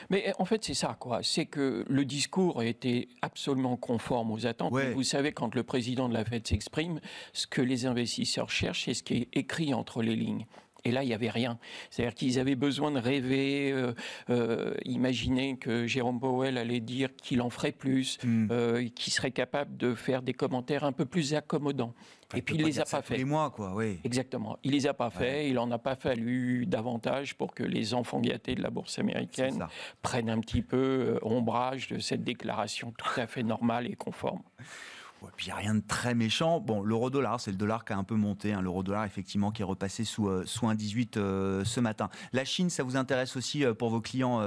Mais 0.09 0.33
en 0.39 0.45
fait, 0.45 0.63
c'est 0.63 0.73
ça, 0.73 0.95
quoi. 0.99 1.19
C'est 1.23 1.45
que 1.45 1.85
le 1.87 2.05
discours 2.05 2.59
a 2.59 2.65
été 2.65 3.07
absolument 3.21 3.77
conforme 3.77 4.31
aux 4.31 4.45
attentes. 4.45 4.73
Vous 4.93 5.03
savez, 5.03 5.31
quand 5.31 5.55
le 5.55 5.63
président 5.63 6.09
de 6.09 6.13
la 6.13 6.25
Fed 6.25 6.45
s'exprime, 6.47 6.99
ce 7.33 7.47
que 7.47 7.61
les 7.61 7.85
investisseurs 7.85 8.49
cherchent, 8.49 8.85
c'est 8.85 8.93
ce 8.93 9.03
qui 9.03 9.13
est 9.15 9.27
écrit 9.33 9.73
entre 9.73 10.01
les 10.01 10.15
lignes. 10.15 10.45
Et 10.85 10.91
là, 10.91 11.03
il 11.03 11.07
n'y 11.07 11.13
avait 11.13 11.29
rien. 11.29 11.59
C'est-à-dire 11.89 12.13
qu'ils 12.13 12.39
avaient 12.39 12.55
besoin 12.55 12.91
de 12.91 12.99
rêver, 12.99 13.71
euh, 13.71 13.93
euh, 14.29 14.73
imaginer 14.83 15.57
que 15.57 15.87
Jérôme 15.87 16.19
Powell 16.19 16.57
allait 16.57 16.81
dire 16.81 17.15
qu'il 17.15 17.41
en 17.41 17.49
ferait 17.49 17.71
plus, 17.71 18.17
hmm. 18.23 18.47
euh, 18.51 18.89
qu'il 18.89 19.13
serait 19.13 19.31
capable 19.31 19.77
de 19.77 19.95
faire 19.95 20.21
des 20.21 20.33
commentaires 20.33 20.83
un 20.83 20.91
peu 20.91 21.05
plus 21.05 21.35
accommodants. 21.35 21.93
et 22.35 22.41
puis 22.41 22.55
il 22.55 22.65
les 22.65 22.81
a 22.81 22.85
pas 22.85 23.01
fait. 23.01 23.15
Les 23.15 23.23
mois, 23.23 23.49
quoi, 23.49 23.73
oui. 23.73 23.99
Exactement. 24.03 24.57
Il 24.63 24.71
les 24.71 24.85
a 24.85 24.93
pas 24.93 25.09
fait. 25.09 25.49
Il 25.49 25.57
en 25.57 25.71
a 25.71 25.79
pas 25.79 25.95
fallu 25.95 26.65
davantage 26.65 27.35
pour 27.35 27.53
que 27.53 27.63
les 27.63 27.93
enfants 27.93 28.19
gâtés 28.19 28.55
de 28.55 28.61
la 28.61 28.69
bourse 28.69 28.99
américaine 28.99 29.65
prennent 30.01 30.29
un 30.29 30.41
petit 30.41 30.61
peu 30.61 31.17
ombrage 31.21 31.87
de 31.87 31.99
cette 31.99 32.25
déclaration 32.25 32.93
tout 32.97 33.21
à 33.21 33.27
fait 33.27 33.43
normale 33.43 33.87
et 33.87 33.95
conforme. 33.95 34.41
puis 35.35 35.47
il 35.47 35.49
n'y 35.49 35.53
a 35.53 35.57
rien 35.57 35.75
de 35.75 35.83
très 35.85 36.15
méchant. 36.15 36.59
Bon, 36.59 36.81
l'euro-dollar, 36.81 37.39
c'est 37.39 37.51
le 37.51 37.57
dollar 37.57 37.85
qui 37.85 37.93
a 37.93 37.97
un 37.97 38.03
peu 38.03 38.15
monté. 38.15 38.53
Hein. 38.53 38.61
L'euro-dollar, 38.61 39.05
effectivement, 39.05 39.51
qui 39.51 39.61
est 39.61 39.65
repassé 39.65 40.03
sous, 40.03 40.27
euh, 40.27 40.43
sous 40.45 40.67
1,18 40.67 41.17
euh, 41.17 41.63
ce 41.63 41.79
matin. 41.79 42.09
La 42.31 42.45
Chine, 42.45 42.69
ça 42.69 42.83
vous 42.83 42.97
intéresse 42.97 43.35
aussi 43.35 43.63
pour 43.77 43.89
vos 43.89 44.01
clients, 44.01 44.41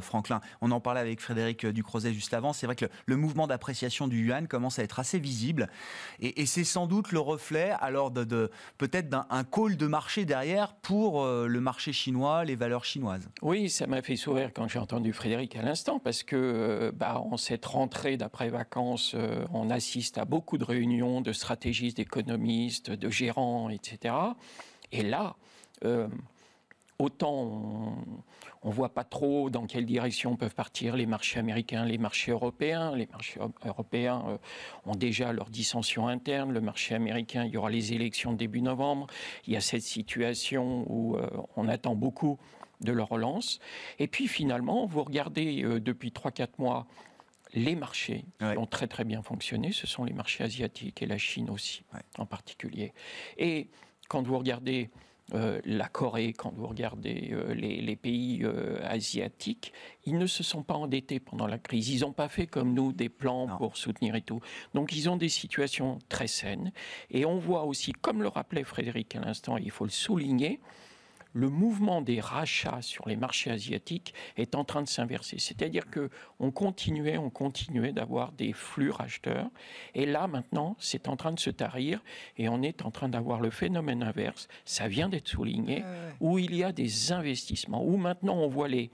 Franklin? 0.00 0.40
On 0.60 0.70
en 0.70 0.80
parlait 0.80 1.00
avec 1.00 1.20
Frédéric 1.20 1.66
Ducrozet 1.66 2.12
juste 2.12 2.34
avant. 2.34 2.52
C'est 2.52 2.66
vrai 2.66 2.76
que 2.76 2.86
le, 3.06 3.16
mouvement 3.16 3.46
d'appréciation 3.46 4.08
du 4.08 4.26
yuan 4.26 4.48
commence 4.48 4.78
à 4.78 4.82
être 4.82 4.98
assez 4.98 5.18
visible. 5.18 5.68
Et, 6.20 6.46
c'est 6.46 6.64
sans 6.64 6.86
doute 6.86 7.12
le 7.12 7.20
reflet, 7.20 7.72
alors, 7.80 8.10
de, 8.10 8.50
peut-être 8.78 9.08
d'un 9.08 9.44
call 9.44 9.76
de 9.76 9.86
marché 9.86 10.24
derrière 10.24 10.74
pour 10.74 11.24
le 11.26 11.60
marché 11.60 11.92
chinois, 11.92 12.44
les 12.44 12.56
valeurs 12.56 12.84
chinoises. 12.84 13.28
Oui, 13.42 13.70
ça 13.70 13.86
m'a 13.86 14.02
fait 14.02 14.16
sourire 14.16 14.50
quand 14.54 14.68
j'ai 14.68 14.78
entendu 14.78 15.12
Frédéric 15.12 15.56
à 15.56 15.62
l'instant, 15.62 15.98
parce 15.98 16.22
que 16.22 16.92
bah, 16.96 17.18
en 17.18 17.36
cette 17.36 17.64
rentrée 17.64 18.16
d'après 18.16 18.48
vacances, 18.48 19.14
on 19.52 19.70
assiste 19.70 20.18
à 20.18 20.21
beaucoup 20.24 20.58
de 20.58 20.64
réunions 20.64 21.20
de 21.20 21.32
stratégistes, 21.32 21.96
d'économistes, 21.96 22.90
de 22.90 23.10
gérants, 23.10 23.68
etc. 23.70 24.14
Et 24.92 25.02
là, 25.02 25.36
euh, 25.84 26.08
autant 26.98 27.96
on 28.64 28.68
ne 28.68 28.72
voit 28.72 28.90
pas 28.90 29.02
trop 29.02 29.50
dans 29.50 29.66
quelle 29.66 29.86
direction 29.86 30.36
peuvent 30.36 30.54
partir 30.54 30.94
les 30.94 31.06
marchés 31.06 31.40
américains, 31.40 31.84
les 31.84 31.98
marchés 31.98 32.30
européens. 32.30 32.94
Les 32.94 33.06
marchés 33.06 33.40
européens 33.64 34.22
euh, 34.28 34.36
ont 34.86 34.94
déjà 34.94 35.32
leur 35.32 35.50
dissension 35.50 36.06
interne. 36.06 36.52
Le 36.52 36.60
marché 36.60 36.94
américain, 36.94 37.44
il 37.44 37.52
y 37.52 37.56
aura 37.56 37.70
les 37.70 37.92
élections 37.92 38.32
début 38.32 38.62
novembre. 38.62 39.08
Il 39.48 39.52
y 39.52 39.56
a 39.56 39.60
cette 39.60 39.82
situation 39.82 40.84
où 40.88 41.16
euh, 41.16 41.26
on 41.56 41.66
attend 41.66 41.96
beaucoup 41.96 42.38
de 42.80 42.92
leur 42.92 43.08
relance. 43.08 43.58
Et 43.98 44.06
puis 44.06 44.28
finalement, 44.28 44.86
vous 44.86 45.02
regardez 45.02 45.62
depuis 45.80 46.10
3-4 46.10 46.48
mois 46.58 46.86
les 47.54 47.74
marchés 47.74 48.24
qui 48.38 48.58
ont 48.58 48.66
très 48.66 48.86
très 48.86 49.04
bien 49.04 49.22
fonctionné, 49.22 49.72
ce 49.72 49.86
sont 49.86 50.04
les 50.04 50.12
marchés 50.12 50.44
asiatiques 50.44 51.02
et 51.02 51.06
la 51.06 51.18
Chine 51.18 51.50
aussi 51.50 51.82
en 52.18 52.26
particulier. 52.26 52.92
Et 53.36 53.68
quand 54.08 54.22
vous 54.22 54.38
regardez 54.38 54.90
euh, 55.34 55.60
la 55.64 55.88
Corée, 55.88 56.34
quand 56.34 56.52
vous 56.54 56.66
regardez 56.66 57.30
euh, 57.32 57.54
les, 57.54 57.96
pays 57.96 58.40
euh, 58.42 58.78
asiatiques, 58.84 59.72
ils 60.04 60.18
ne 60.18 60.26
se 60.26 60.42
sont 60.42 60.62
pas 60.62 60.74
endettés 60.74 61.20
pendant 61.20 61.46
la 61.46 61.58
crise. 61.58 61.88
Ils 61.88 62.00
n'ont 62.00 62.12
pas 62.12 62.28
fait 62.28 62.46
comme 62.46 62.74
nous 62.74 62.92
des 62.92 63.08
plans 63.08 63.48
pour 63.56 63.78
soutenir 63.78 64.14
et 64.14 64.20
tout. 64.20 64.40
Donc 64.74 64.92
ils 64.94 65.08
ont 65.08 65.16
des 65.16 65.30
situations 65.30 65.98
très 66.10 66.26
saines. 66.26 66.72
Et 67.10 67.24
on 67.24 67.38
voit 67.38 67.64
aussi, 67.64 67.92
comme 67.92 68.20
le 68.20 68.28
rappelait 68.28 68.64
Frédéric 68.64 69.16
à 69.16 69.20
l'instant, 69.20 69.56
il 69.56 69.70
faut 69.70 69.84
le 69.84 69.90
souligner, 69.90 70.60
le 71.32 71.48
mouvement 71.48 72.02
des 72.02 72.20
rachats 72.20 72.82
sur 72.82 73.08
les 73.08 73.16
marchés 73.16 73.50
asiatiques 73.50 74.14
est 74.36 74.54
en 74.54 74.64
train 74.64 74.82
de 74.82 74.88
s'inverser. 74.88 75.38
C'est-à-dire 75.38 75.88
que 75.90 76.10
on 76.40 76.50
continuait, 76.50 77.18
on 77.18 77.30
continuait 77.30 77.92
d'avoir 77.92 78.32
des 78.32 78.52
flux 78.52 78.90
racheteurs, 78.90 79.48
et 79.94 80.06
là 80.06 80.26
maintenant, 80.26 80.76
c'est 80.78 81.08
en 81.08 81.16
train 81.16 81.32
de 81.32 81.40
se 81.40 81.50
tarir, 81.50 82.02
et 82.36 82.48
on 82.48 82.62
est 82.62 82.82
en 82.82 82.90
train 82.90 83.08
d'avoir 83.08 83.40
le 83.40 83.50
phénomène 83.50 84.02
inverse. 84.02 84.48
Ça 84.64 84.88
vient 84.88 85.08
d'être 85.08 85.28
souligné, 85.28 85.84
où 86.20 86.38
il 86.38 86.54
y 86.54 86.64
a 86.64 86.72
des 86.72 87.12
investissements, 87.12 87.84
où 87.84 87.96
maintenant 87.96 88.36
on 88.36 88.48
voit 88.48 88.68
les 88.68 88.90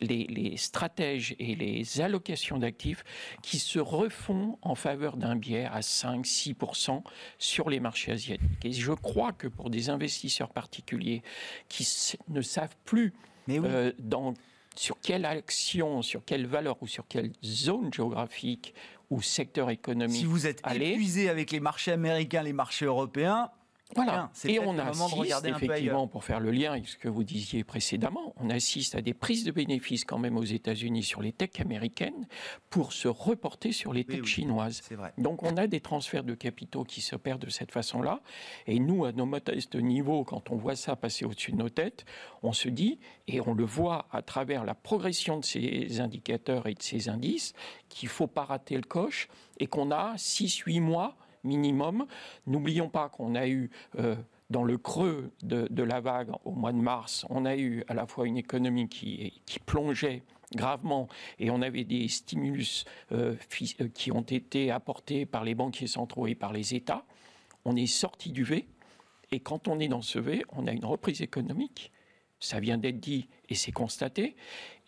les, 0.00 0.56
stratèges 0.56 1.34
et 1.38 1.54
les 1.54 2.00
allocations 2.00 2.58
d'actifs 2.58 3.04
qui 3.42 3.58
se 3.58 3.78
refont 3.78 4.58
en 4.62 4.74
faveur 4.74 5.16
d'un 5.16 5.36
biais 5.36 5.64
à 5.64 5.80
5-6% 5.80 7.02
sur 7.38 7.70
les 7.70 7.80
marchés 7.80 8.12
asiatiques. 8.12 8.64
Et 8.64 8.72
je 8.72 8.92
crois 8.92 9.32
que 9.32 9.48
pour 9.48 9.70
des 9.70 9.90
investisseurs 9.90 10.50
particuliers 10.50 11.22
qui 11.68 11.86
ne 12.28 12.42
savent 12.42 12.76
plus 12.84 13.12
euh, 13.48 13.92
dans, 13.98 14.34
sur 14.74 15.00
quelle 15.00 15.24
action, 15.24 16.02
sur 16.02 16.24
quelle 16.24 16.46
valeur 16.46 16.82
ou 16.82 16.86
sur 16.86 17.06
quelle 17.06 17.32
zone 17.44 17.92
géographique 17.92 18.74
ou 19.10 19.20
secteur 19.22 19.70
économique. 19.70 20.16
Si 20.16 20.24
vous 20.24 20.46
êtes 20.46 20.62
épuisé 20.74 21.28
avec 21.28 21.50
les 21.50 21.60
marchés 21.60 21.92
américains, 21.92 22.42
les 22.42 22.52
marchés 22.52 22.86
européens, 22.86 23.50
voilà. 23.94 24.30
Et 24.44 24.58
on 24.58 24.78
assiste, 24.78 25.44
effectivement, 25.44 26.06
pour 26.06 26.24
faire 26.24 26.40
le 26.40 26.50
lien 26.50 26.72
avec 26.72 26.88
ce 26.88 26.96
que 26.96 27.08
vous 27.08 27.24
disiez 27.24 27.64
précédemment, 27.64 28.34
on 28.36 28.50
assiste 28.50 28.94
à 28.94 29.02
des 29.02 29.14
prises 29.14 29.44
de 29.44 29.50
bénéfices 29.50 30.04
quand 30.04 30.18
même 30.18 30.36
aux 30.36 30.44
États-Unis 30.44 31.02
sur 31.02 31.22
les 31.22 31.32
techs 31.32 31.60
américaines 31.60 32.26
pour 32.70 32.92
se 32.92 33.08
reporter 33.08 33.72
sur 33.72 33.92
les 33.92 34.04
techs 34.04 34.26
chinoises. 34.26 34.82
Donc 35.18 35.42
on 35.42 35.56
a 35.56 35.66
des 35.66 35.80
transferts 35.80 36.24
de 36.24 36.34
capitaux 36.34 36.84
qui 36.84 37.00
s'opèrent 37.00 37.38
de 37.38 37.50
cette 37.50 37.72
façon-là. 37.72 38.20
Et 38.66 38.78
nous, 38.78 39.04
à 39.04 39.12
nos 39.12 39.26
modestes 39.26 39.76
niveaux, 39.76 40.24
quand 40.24 40.50
on 40.50 40.56
voit 40.56 40.76
ça 40.76 40.96
passer 40.96 41.24
au-dessus 41.24 41.52
de 41.52 41.56
nos 41.56 41.68
têtes, 41.68 42.04
on 42.42 42.52
se 42.52 42.68
dit, 42.68 42.98
et 43.28 43.40
on 43.40 43.54
le 43.54 43.64
voit 43.64 44.06
à 44.12 44.22
travers 44.22 44.64
la 44.64 44.74
progression 44.74 45.38
de 45.38 45.44
ces 45.44 46.00
indicateurs 46.00 46.66
et 46.66 46.74
de 46.74 46.82
ces 46.82 47.08
indices, 47.08 47.54
qu'il 47.88 48.08
ne 48.08 48.12
faut 48.12 48.26
pas 48.26 48.44
rater 48.44 48.76
le 48.76 48.82
coche 48.82 49.28
et 49.58 49.66
qu'on 49.66 49.90
a 49.90 50.14
6-8 50.16 50.80
mois 50.80 51.16
minimum. 51.44 52.06
N'oublions 52.46 52.88
pas 52.88 53.08
qu'on 53.08 53.34
a 53.34 53.46
eu 53.46 53.70
euh, 53.98 54.16
dans 54.50 54.62
le 54.62 54.78
creux 54.78 55.30
de, 55.42 55.82
la 55.82 56.00
vague 56.00 56.30
au 56.44 56.52
mois 56.52 56.72
de 56.72 56.78
mars, 56.78 57.26
on 57.30 57.44
a 57.44 57.56
eu 57.56 57.82
à 57.88 57.94
la 57.94 58.06
fois 58.06 58.26
une 58.26 58.36
économie 58.36 58.88
qui, 58.88 59.32
plongeait 59.66 60.22
gravement 60.54 61.08
et 61.38 61.50
on 61.50 61.62
avait 61.62 61.84
des 61.84 62.06
stimulus 62.08 62.84
euh, 63.12 63.34
euh, 63.80 63.88
qui 63.88 64.12
ont 64.12 64.22
été 64.22 64.70
apportés 64.70 65.26
par 65.26 65.42
les 65.42 65.54
banquiers 65.54 65.86
centraux 65.86 66.26
et 66.26 66.34
par 66.34 66.52
les 66.52 66.74
États. 66.74 67.04
On 67.64 67.74
est 67.76 67.86
sorti 67.86 68.30
du 68.30 68.44
V 68.44 68.68
et 69.32 69.40
quand 69.40 69.66
on 69.68 69.80
est 69.80 69.88
dans 69.88 70.02
ce 70.02 70.18
V, 70.18 70.44
on 70.52 70.66
a 70.66 70.72
une 70.72 70.84
reprise 70.84 71.22
économique. 71.22 71.90
Ça 72.44 72.60
vient 72.60 72.78
d'être 72.78 73.00
dit 73.00 73.28
et 73.48 73.54
c'est 73.54 73.72
constaté. 73.72 74.36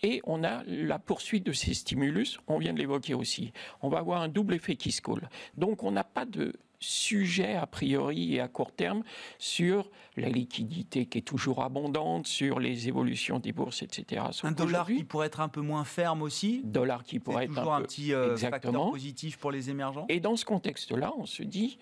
Et 0.02 0.20
on 0.24 0.44
a 0.44 0.62
la 0.64 0.98
poursuite 0.98 1.44
de 1.44 1.52
ces 1.52 1.72
stimulus, 1.72 2.38
on 2.48 2.58
vient 2.58 2.74
de 2.74 2.78
l'évoquer 2.78 3.14
aussi. 3.14 3.52
On 3.80 3.88
va 3.88 3.98
avoir 3.98 4.20
un 4.20 4.28
double 4.28 4.54
effet 4.54 4.76
qui 4.76 4.92
se 4.92 5.00
coule. 5.00 5.28
Donc 5.56 5.82
on 5.82 5.90
n'a 5.90 6.04
pas 6.04 6.26
de 6.26 6.52
sujet 6.78 7.54
a 7.54 7.66
priori 7.66 8.34
et 8.34 8.40
à 8.40 8.48
court 8.48 8.72
terme 8.72 9.02
sur 9.38 9.90
la 10.18 10.28
liquidité 10.28 11.06
qui 11.06 11.18
est 11.18 11.22
toujours 11.22 11.62
abondante, 11.62 12.26
sur 12.26 12.60
les 12.60 12.88
évolutions 12.88 13.38
des 13.38 13.52
bourses, 13.52 13.82
etc. 13.82 14.22
un 14.42 14.52
dollar 14.52 14.86
qui 14.86 15.04
pourrait 15.04 15.28
être 15.28 15.40
un 15.40 15.48
peu 15.48 15.62
moins 15.62 15.84
ferme 15.84 16.20
aussi. 16.20 16.60
Dollar 16.64 17.04
qui 17.04 17.18
pourrait 17.18 17.44
être 17.44 17.54
toujours 17.54 17.74
un, 17.74 17.82
petit 17.82 18.12
euh, 18.12 18.36
facteur 18.36 18.90
positif 18.90 19.38
pour 19.38 19.50
les 19.50 19.70
émergents? 19.70 20.04
Et 20.10 20.20
dans 20.20 20.36
ce 20.36 20.44
contexte-là, 20.44 21.14
on 21.16 21.24
se 21.24 21.42
dit, 21.42 21.78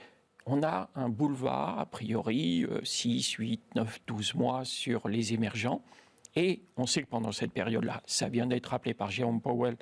on 0.46 0.62
a 0.62 0.90
un 0.94 1.08
boulevard 1.08 1.78
a 1.78 1.86
priori 1.86 2.66
6, 2.82 3.32
8, 3.32 3.62
9, 3.76 4.00
12 4.06 4.34
mois 4.34 4.64
sur 4.64 5.08
les 5.08 5.32
émergents. 5.32 5.82
Et 6.36 6.62
on 6.76 6.86
sait 6.86 7.02
que 7.02 7.08
pendant 7.08 7.32
cette 7.32 7.52
période-là, 7.52 8.02
ça 8.06 8.28
vient 8.28 8.46
d'être 8.46 8.66
rappelé 8.66 8.92
par 8.92 9.10
Jérôme 9.10 9.40
Powell, 9.40 9.76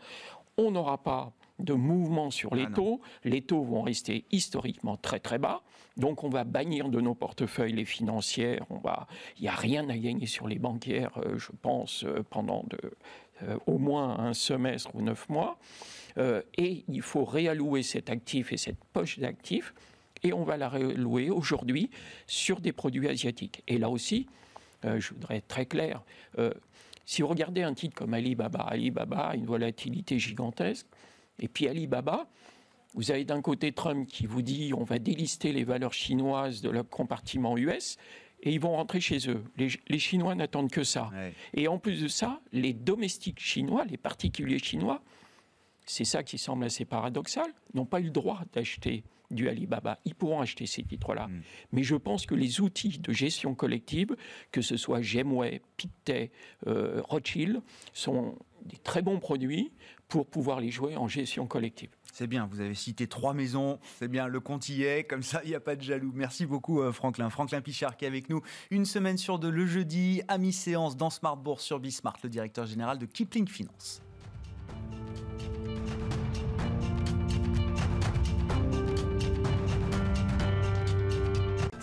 on 0.58 0.70
n'aura 0.70 1.02
pas 1.02 1.32
de 1.58 1.72
mouvement 1.72 2.30
sur 2.30 2.54
les 2.54 2.66
ah 2.66 2.74
taux. 2.74 3.00
Les 3.24 3.42
taux 3.42 3.62
vont 3.62 3.82
rester 3.82 4.24
historiquement 4.30 4.96
très 4.96 5.20
très 5.20 5.38
bas. 5.38 5.62
Donc 5.96 6.24
on 6.24 6.28
va 6.28 6.44
bannir 6.44 6.88
de 6.88 7.00
nos 7.00 7.14
portefeuilles 7.14 7.72
les 7.72 7.84
financières. 7.84 8.64
On 8.70 8.78
va, 8.78 9.06
il 9.38 9.42
n'y 9.42 9.48
a 9.48 9.54
rien 9.54 9.88
à 9.88 9.96
gagner 9.96 10.26
sur 10.26 10.48
les 10.48 10.58
banquières, 10.58 11.12
euh, 11.18 11.38
je 11.38 11.52
pense, 11.60 12.04
euh, 12.04 12.22
pendant 12.28 12.64
de, 12.68 12.78
euh, 13.42 13.58
au 13.66 13.78
moins 13.78 14.18
un 14.18 14.34
semestre 14.34 14.94
ou 14.94 15.02
neuf 15.02 15.28
mois. 15.28 15.58
et 16.58 16.84
il 16.88 17.00
faut 17.00 17.24
réallouer 17.24 17.82
cet 17.82 18.10
actif 18.10 18.52
et 18.52 18.58
cette 18.58 18.84
poche 18.92 19.18
d'actifs. 19.18 19.72
Et 20.22 20.32
on 20.32 20.44
va 20.44 20.56
la 20.56 20.68
réallouer 20.68 21.30
aujourd'hui 21.30 21.90
sur 22.26 22.60
des 22.60 22.72
produits 22.72 23.08
asiatiques. 23.08 23.62
Et 23.66 23.78
là 23.78 23.88
aussi, 23.88 24.26
euh, 24.84 25.00
je 25.00 25.14
voudrais 25.14 25.36
être 25.36 25.48
très 25.48 25.66
clair. 25.66 26.02
Euh, 26.38 26.52
si 27.04 27.22
vous 27.22 27.28
regardez 27.28 27.62
un 27.62 27.74
titre 27.74 27.94
comme 27.94 28.14
Alibaba, 28.14 28.60
Alibaba 28.60 29.28
a 29.28 29.34
une 29.34 29.46
volatilité 29.46 30.18
gigantesque, 30.18 30.86
et 31.40 31.48
puis 31.48 31.66
Alibaba, 31.66 32.28
vous 32.94 33.10
avez 33.10 33.24
d'un 33.24 33.40
côté 33.40 33.72
Trump 33.72 34.06
qui 34.06 34.26
vous 34.26 34.42
dit 34.42 34.72
on 34.76 34.84
va 34.84 34.98
délister 34.98 35.52
les 35.52 35.64
valeurs 35.64 35.94
chinoises 35.94 36.60
de 36.60 36.70
leur 36.70 36.88
compartiment 36.88 37.56
US, 37.56 37.96
et 38.42 38.52
ils 38.52 38.60
vont 38.60 38.72
rentrer 38.72 39.00
chez 39.00 39.30
eux. 39.30 39.44
Les, 39.56 39.98
Chinois 39.98 40.34
n'attendent 40.34 40.70
que 40.70 40.82
ça. 40.82 41.10
Et 41.54 41.68
en 41.68 41.78
plus 41.78 42.02
de 42.02 42.08
ça, 42.08 42.40
les 42.52 42.72
domestiques 42.72 43.38
chinois, 43.38 43.84
les 43.84 43.96
particuliers 43.96 44.58
chinois, 44.58 45.00
c'est 45.86 46.04
ça 46.04 46.22
qui 46.22 46.38
semble 46.38 46.64
assez 46.64 46.84
paradoxal, 46.84 47.52
n'ont 47.74 47.86
pas 47.86 48.00
eu 48.00 48.04
le 48.04 48.10
droit 48.10 48.40
d'acheter 48.52 49.04
du 49.32 49.48
Alibaba. 49.48 49.98
Ils 50.04 50.14
pourront 50.14 50.40
acheter 50.40 50.66
ces 50.66 50.82
titres-là. 50.82 51.28
Mm. 51.28 51.42
Mais 51.72 51.82
je 51.82 51.96
pense 51.96 52.26
que 52.26 52.34
les 52.34 52.60
outils 52.60 52.98
de 52.98 53.12
gestion 53.12 53.54
collective, 53.54 54.14
que 54.50 54.60
ce 54.60 54.76
soit 54.76 55.00
Gemway, 55.00 55.62
Pictet, 55.76 56.30
euh, 56.66 57.00
Rothschild, 57.08 57.62
sont 57.92 58.36
des 58.64 58.76
très 58.76 59.02
bons 59.02 59.18
produits 59.18 59.72
pour 60.06 60.26
pouvoir 60.26 60.60
les 60.60 60.70
jouer 60.70 60.96
en 60.96 61.08
gestion 61.08 61.46
collective. 61.46 61.88
C'est 62.12 62.26
bien, 62.26 62.46
vous 62.46 62.60
avez 62.60 62.74
cité 62.74 63.06
trois 63.06 63.32
maisons, 63.32 63.78
c'est 63.98 64.08
bien, 64.08 64.28
le 64.28 64.40
compte 64.40 64.68
y 64.68 64.82
est, 64.82 65.04
comme 65.04 65.22
ça 65.22 65.40
il 65.44 65.48
n'y 65.48 65.54
a 65.54 65.60
pas 65.60 65.74
de 65.74 65.82
jaloux. 65.82 66.12
Merci 66.14 66.44
beaucoup 66.44 66.82
euh, 66.82 66.92
Franklin. 66.92 67.30
Franklin 67.30 67.62
Pichard 67.62 67.96
qui 67.96 68.04
est 68.04 68.08
avec 68.08 68.28
nous 68.28 68.42
une 68.70 68.84
semaine 68.84 69.16
sur 69.16 69.38
deux 69.38 69.50
le 69.50 69.66
jeudi 69.66 70.20
à 70.28 70.36
mi-séance 70.36 70.96
dans 70.96 71.10
Smart 71.10 71.36
Bourse 71.36 71.64
sur 71.64 71.80
Bismart, 71.80 72.18
le 72.22 72.28
directeur 72.28 72.66
général 72.66 72.98
de 72.98 73.06
Kipling 73.06 73.48
Finance. 73.48 74.02